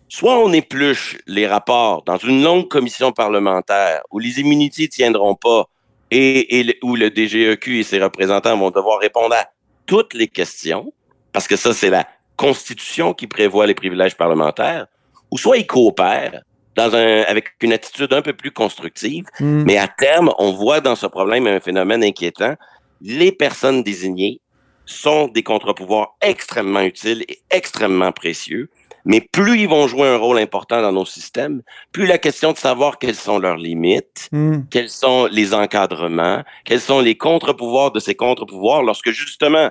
Soit 0.08 0.38
on 0.38 0.52
épluche 0.52 1.18
les 1.26 1.46
rapports 1.46 2.02
dans 2.04 2.16
une 2.16 2.42
longue 2.42 2.68
commission 2.68 3.12
parlementaire 3.12 4.02
où 4.10 4.18
les 4.18 4.40
immunités 4.40 4.88
tiendront 4.88 5.34
pas 5.34 5.68
et, 6.10 6.58
et 6.58 6.62
le- 6.64 6.74
où 6.82 6.96
le 6.96 7.10
DGEQ 7.10 7.80
et 7.80 7.82
ses 7.82 8.02
représentants 8.02 8.56
vont 8.56 8.70
devoir 8.70 8.98
répondre 9.00 9.34
à 9.34 9.46
toutes 9.86 10.14
les 10.14 10.28
questions, 10.28 10.92
parce 11.32 11.46
que 11.48 11.56
ça, 11.56 11.72
c'est 11.72 11.90
la 11.90 12.06
Constitution 12.36 13.14
qui 13.14 13.26
prévoit 13.26 13.66
les 13.66 13.74
privilèges 13.74 14.16
parlementaires, 14.16 14.86
ou 15.30 15.38
soit 15.38 15.56
ils 15.58 15.66
coopèrent 15.66 16.42
dans 16.76 16.94
un, 16.94 17.22
avec 17.22 17.48
une 17.62 17.72
attitude 17.72 18.12
un 18.12 18.22
peu 18.22 18.32
plus 18.32 18.52
constructive, 18.52 19.24
Mm. 19.40 19.64
mais 19.64 19.76
à 19.76 19.88
terme, 19.88 20.30
on 20.38 20.52
voit 20.52 20.80
dans 20.80 20.94
ce 20.94 21.06
problème 21.06 21.46
un 21.46 21.58
phénomène 21.60 22.04
inquiétant. 22.04 22.54
Les 23.00 23.32
personnes 23.32 23.82
désignées 23.82 24.40
sont 24.86 25.28
des 25.28 25.42
contre-pouvoirs 25.42 26.16
extrêmement 26.22 26.80
utiles 26.82 27.24
et 27.28 27.40
extrêmement 27.50 28.12
précieux. 28.12 28.70
Mais 29.04 29.20
plus 29.20 29.60
ils 29.60 29.68
vont 29.68 29.86
jouer 29.86 30.08
un 30.08 30.16
rôle 30.16 30.38
important 30.38 30.82
dans 30.82 30.92
nos 30.92 31.04
systèmes, 31.04 31.62
plus 31.92 32.06
la 32.06 32.18
question 32.18 32.52
de 32.52 32.58
savoir 32.58 32.98
quelles 32.98 33.14
sont 33.14 33.38
leurs 33.38 33.56
limites, 33.56 34.28
Hmm. 34.32 34.62
quels 34.70 34.90
sont 34.90 35.26
les 35.30 35.54
encadrements, 35.54 36.42
quels 36.64 36.80
sont 36.80 37.00
les 37.00 37.16
contre-pouvoirs 37.16 37.92
de 37.92 38.00
ces 38.00 38.14
contre-pouvoirs 38.14 38.82
lorsque 38.82 39.10
justement 39.10 39.70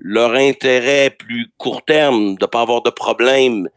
leur 0.00 0.32
intérêt 0.34 1.10
plus 1.10 1.52
court 1.58 1.84
terme 1.84 2.36
de 2.36 2.46
pas 2.46 2.62
avoir 2.62 2.82
de 2.82 2.90
problème 2.90 3.68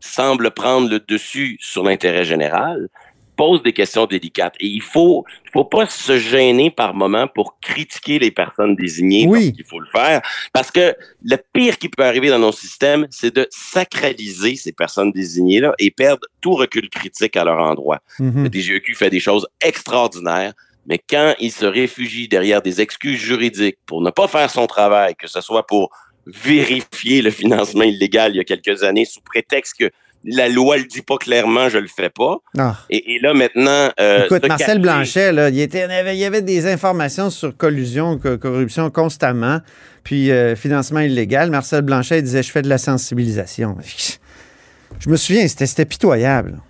semble 0.00 0.50
prendre 0.50 0.88
le 0.88 1.00
dessus 1.00 1.58
sur 1.60 1.82
l'intérêt 1.82 2.24
général, 2.24 2.88
pose 3.36 3.62
des 3.62 3.72
questions 3.72 4.06
délicates. 4.06 4.54
Et 4.60 4.66
il 4.66 4.82
faut, 4.82 5.24
il 5.44 5.50
faut 5.50 5.64
pas 5.64 5.86
se 5.86 6.18
gêner 6.18 6.70
par 6.70 6.94
moment 6.94 7.26
pour 7.26 7.58
critiquer 7.60 8.18
les 8.18 8.30
personnes 8.30 8.76
désignées 8.76 9.26
Oui. 9.28 9.54
il 9.58 9.64
faut 9.64 9.80
le 9.80 9.86
faire. 9.92 10.22
Parce 10.52 10.70
que 10.70 10.94
le 11.24 11.36
pire 11.52 11.78
qui 11.78 11.88
peut 11.88 12.04
arriver 12.04 12.28
dans 12.28 12.38
nos 12.38 12.52
systèmes, 12.52 13.06
c'est 13.10 13.34
de 13.34 13.46
sacraliser 13.50 14.56
ces 14.56 14.72
personnes 14.72 15.12
désignées-là 15.12 15.74
et 15.78 15.90
perdre 15.90 16.26
tout 16.40 16.54
recul 16.54 16.88
critique 16.88 17.36
à 17.36 17.44
leur 17.44 17.58
endroit. 17.58 18.00
Mhm. 18.18 18.44
Le 18.44 18.48
DGEQ 18.50 18.94
fait 18.94 19.10
des 19.10 19.20
choses 19.20 19.46
extraordinaires, 19.60 20.52
mais 20.86 20.98
quand 20.98 21.34
il 21.40 21.50
se 21.50 21.64
réfugie 21.64 22.28
derrière 22.28 22.62
des 22.62 22.80
excuses 22.80 23.18
juridiques 23.18 23.78
pour 23.86 24.02
ne 24.02 24.10
pas 24.10 24.28
faire 24.28 24.50
son 24.50 24.66
travail, 24.66 25.14
que 25.16 25.26
ce 25.26 25.40
soit 25.40 25.66
pour 25.66 25.90
vérifier 26.26 27.22
le 27.22 27.30
financement 27.30 27.84
illégal 27.84 28.32
il 28.32 28.36
y 28.36 28.40
a 28.40 28.44
quelques 28.44 28.82
années 28.82 29.04
sous 29.04 29.20
prétexte 29.20 29.74
que 29.78 29.90
la 30.24 30.48
loi 30.48 30.78
le 30.78 30.84
dit 30.84 31.02
pas 31.02 31.16
clairement, 31.18 31.68
je 31.68 31.78
le 31.78 31.86
fais 31.88 32.08
pas. 32.10 32.38
Ah. 32.58 32.76
Et, 32.90 33.14
et 33.14 33.18
là 33.20 33.34
maintenant, 33.34 33.90
euh, 34.00 34.24
Écoute, 34.24 34.46
Marcel 34.48 34.78
Blanchet, 34.78 35.32
là, 35.32 35.50
il, 35.50 35.60
était, 35.60 35.86
il 36.12 36.18
y 36.18 36.24
avait- 36.24 36.42
des 36.42 36.66
informations 36.66 37.30
sur 37.30 37.56
collusion, 37.56 38.18
co- 38.18 38.38
corruption 38.38 38.90
constamment, 38.90 39.60
puis 40.02 40.30
euh, 40.30 40.56
financement 40.56 41.00
illégal. 41.00 41.50
Marcel 41.50 41.82
Blanchet 41.82 42.22
disait 42.22 42.42
Je 42.42 42.50
fais 42.50 42.62
de 42.62 42.68
la 42.68 42.78
sensibilisation. 42.78 43.76
Je 45.00 45.10
me 45.10 45.16
souviens, 45.16 45.46
c'était 45.48 45.84
pitoyable. 45.84 46.60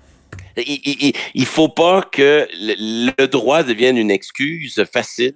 Il, 0.57 1.13
il 1.35 1.47
faut 1.47 1.69
pas 1.69 2.03
que 2.11 2.47
le, 2.61 3.13
le 3.19 3.27
droit 3.27 3.63
devienne 3.65 3.97
une 3.97 4.11
excuse 4.11 4.83
facile 4.93 5.35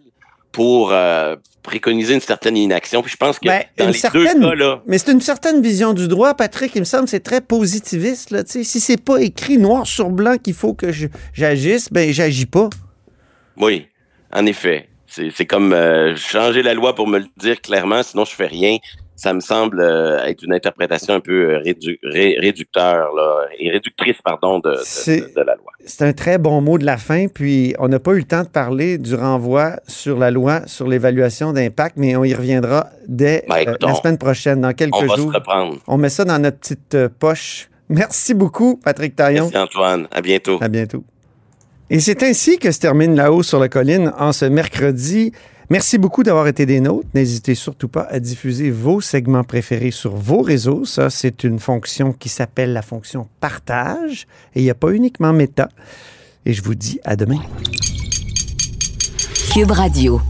pour 0.52 0.92
euh, 0.92 1.36
préconiser 1.68 2.14
une 2.14 2.20
certaine 2.20 2.56
inaction. 2.56 3.02
Puis 3.02 3.12
je 3.12 3.16
pense 3.16 3.38
que 3.38 3.46
Ben, 3.48 3.62
dans 3.76 3.84
une 3.86 3.92
les 3.92 3.98
certaine- 3.98 4.40
deux 4.40 4.48
cas 4.50 4.54
là, 4.56 4.82
Mais 4.86 4.98
c'est 4.98 5.12
une 5.12 5.20
certaine 5.20 5.62
vision 5.62 5.92
du 5.94 6.08
droit, 6.08 6.34
Patrick. 6.34 6.72
Il 6.74 6.80
me 6.80 6.84
semble 6.84 7.04
que 7.04 7.10
c'est 7.10 7.20
très 7.20 7.40
positiviste. 7.40 8.30
Là, 8.30 8.42
si 8.46 8.64
c'est 8.64 9.00
pas 9.02 9.18
écrit 9.20 9.58
noir 9.58 9.86
sur 9.86 10.10
blanc 10.10 10.36
qu'il 10.42 10.54
faut 10.54 10.74
que 10.74 10.88
j'agisse, 11.32 11.92
ben 11.92 12.12
j'agis 12.12 12.46
pas. 12.46 12.68
Oui, 13.56 13.86
en 14.32 14.44
effet. 14.46 14.88
C'est 15.06 15.30
c'est 15.34 15.46
comme 15.46 15.72
euh, 15.72 16.14
changer 16.16 16.62
la 16.62 16.74
loi 16.74 16.94
pour 16.94 17.06
me 17.08 17.18
le 17.18 17.26
dire 17.38 17.60
clairement, 17.62 18.02
sinon 18.02 18.24
je 18.26 18.34
fais 18.34 18.46
rien. 18.46 18.76
Ça 19.20 19.34
me 19.34 19.40
semble 19.40 19.80
euh, 19.80 20.22
être 20.26 20.44
une 20.44 20.52
interprétation 20.52 21.12
un 21.14 21.18
peu 21.20 21.50
euh, 21.54 21.58
rédu- 21.58 21.98
ré- 22.04 22.36
réducteur 22.38 23.12
là, 23.16 23.46
et 23.58 23.68
réductrice 23.68 24.16
pardon 24.24 24.60
de, 24.60 24.70
la 25.36 25.54
loi. 25.56 25.72
C'est 25.84 26.04
un 26.04 26.12
très 26.12 26.38
bon 26.38 26.60
mot 26.60 26.78
de 26.78 26.86
la 26.86 26.96
fin. 26.96 27.26
Puis 27.26 27.74
on 27.80 27.88
n'a 27.88 27.98
pas 27.98 28.12
eu 28.12 28.18
le 28.18 28.24
temps 28.24 28.44
de 28.44 28.48
parler 28.48 28.96
du 28.96 29.16
renvoi 29.16 29.72
sur 29.88 30.18
la 30.18 30.30
loi 30.30 30.60
sur 30.66 30.86
l'évaluation 30.86 31.52
d'impact, 31.52 31.96
mais 31.96 32.14
on 32.14 32.22
y 32.22 32.32
reviendra 32.32 32.90
dès 33.08 33.44
Ben, 33.48 33.64
euh, 33.66 33.74
la 33.80 33.94
semaine 33.96 34.18
prochaine, 34.18 34.60
dans 34.60 34.72
quelques 34.72 34.94
On 34.94 35.04
va 35.06 35.16
jours. 35.16 35.32
se 35.32 35.36
reprendre. 35.36 35.78
On 35.88 35.96
met 35.98 36.10
ça 36.10 36.24
dans 36.24 36.38
notre 36.38 36.58
petite 36.58 36.94
euh, 36.94 37.08
poche. 37.18 37.68
Merci 37.88 38.34
beaucoup, 38.34 38.76
Patrick 38.84 39.16
Taillon. 39.16 39.50
Merci 39.52 39.58
Antoine. 39.58 40.06
À 40.12 40.20
bientôt. 40.20 40.58
À 40.60 40.68
bientôt. 40.68 41.02
Et 41.90 41.98
c'est 42.00 42.22
ainsi 42.22 42.58
que 42.58 42.70
se 42.70 42.78
termine 42.78 43.16
La 43.16 43.32
Haut 43.32 43.42
sur 43.42 43.58
la 43.58 43.68
colline 43.68 44.12
en 44.16 44.30
ce 44.32 44.44
mercredi. 44.44 45.32
Merci 45.70 45.98
beaucoup 45.98 46.22
d'avoir 46.22 46.48
été 46.48 46.64
des 46.64 46.80
nôtres. 46.80 47.08
N'hésitez 47.12 47.54
surtout 47.54 47.88
pas 47.88 48.06
à 48.10 48.20
diffuser 48.20 48.70
vos 48.70 49.02
segments 49.02 49.44
préférés 49.44 49.90
sur 49.90 50.16
vos 50.16 50.40
réseaux. 50.40 50.86
Ça, 50.86 51.10
c'est 51.10 51.44
une 51.44 51.58
fonction 51.58 52.14
qui 52.14 52.30
s'appelle 52.30 52.72
la 52.72 52.80
fonction 52.80 53.28
partage. 53.38 54.26
Et 54.54 54.60
il 54.60 54.64
n'y 54.64 54.70
a 54.70 54.74
pas 54.74 54.92
uniquement 54.92 55.34
méta. 55.34 55.68
Et 56.46 56.54
je 56.54 56.62
vous 56.62 56.74
dis 56.74 57.00
à 57.04 57.16
demain. 57.16 57.40
Cube 59.52 59.70
Radio. 59.70 60.22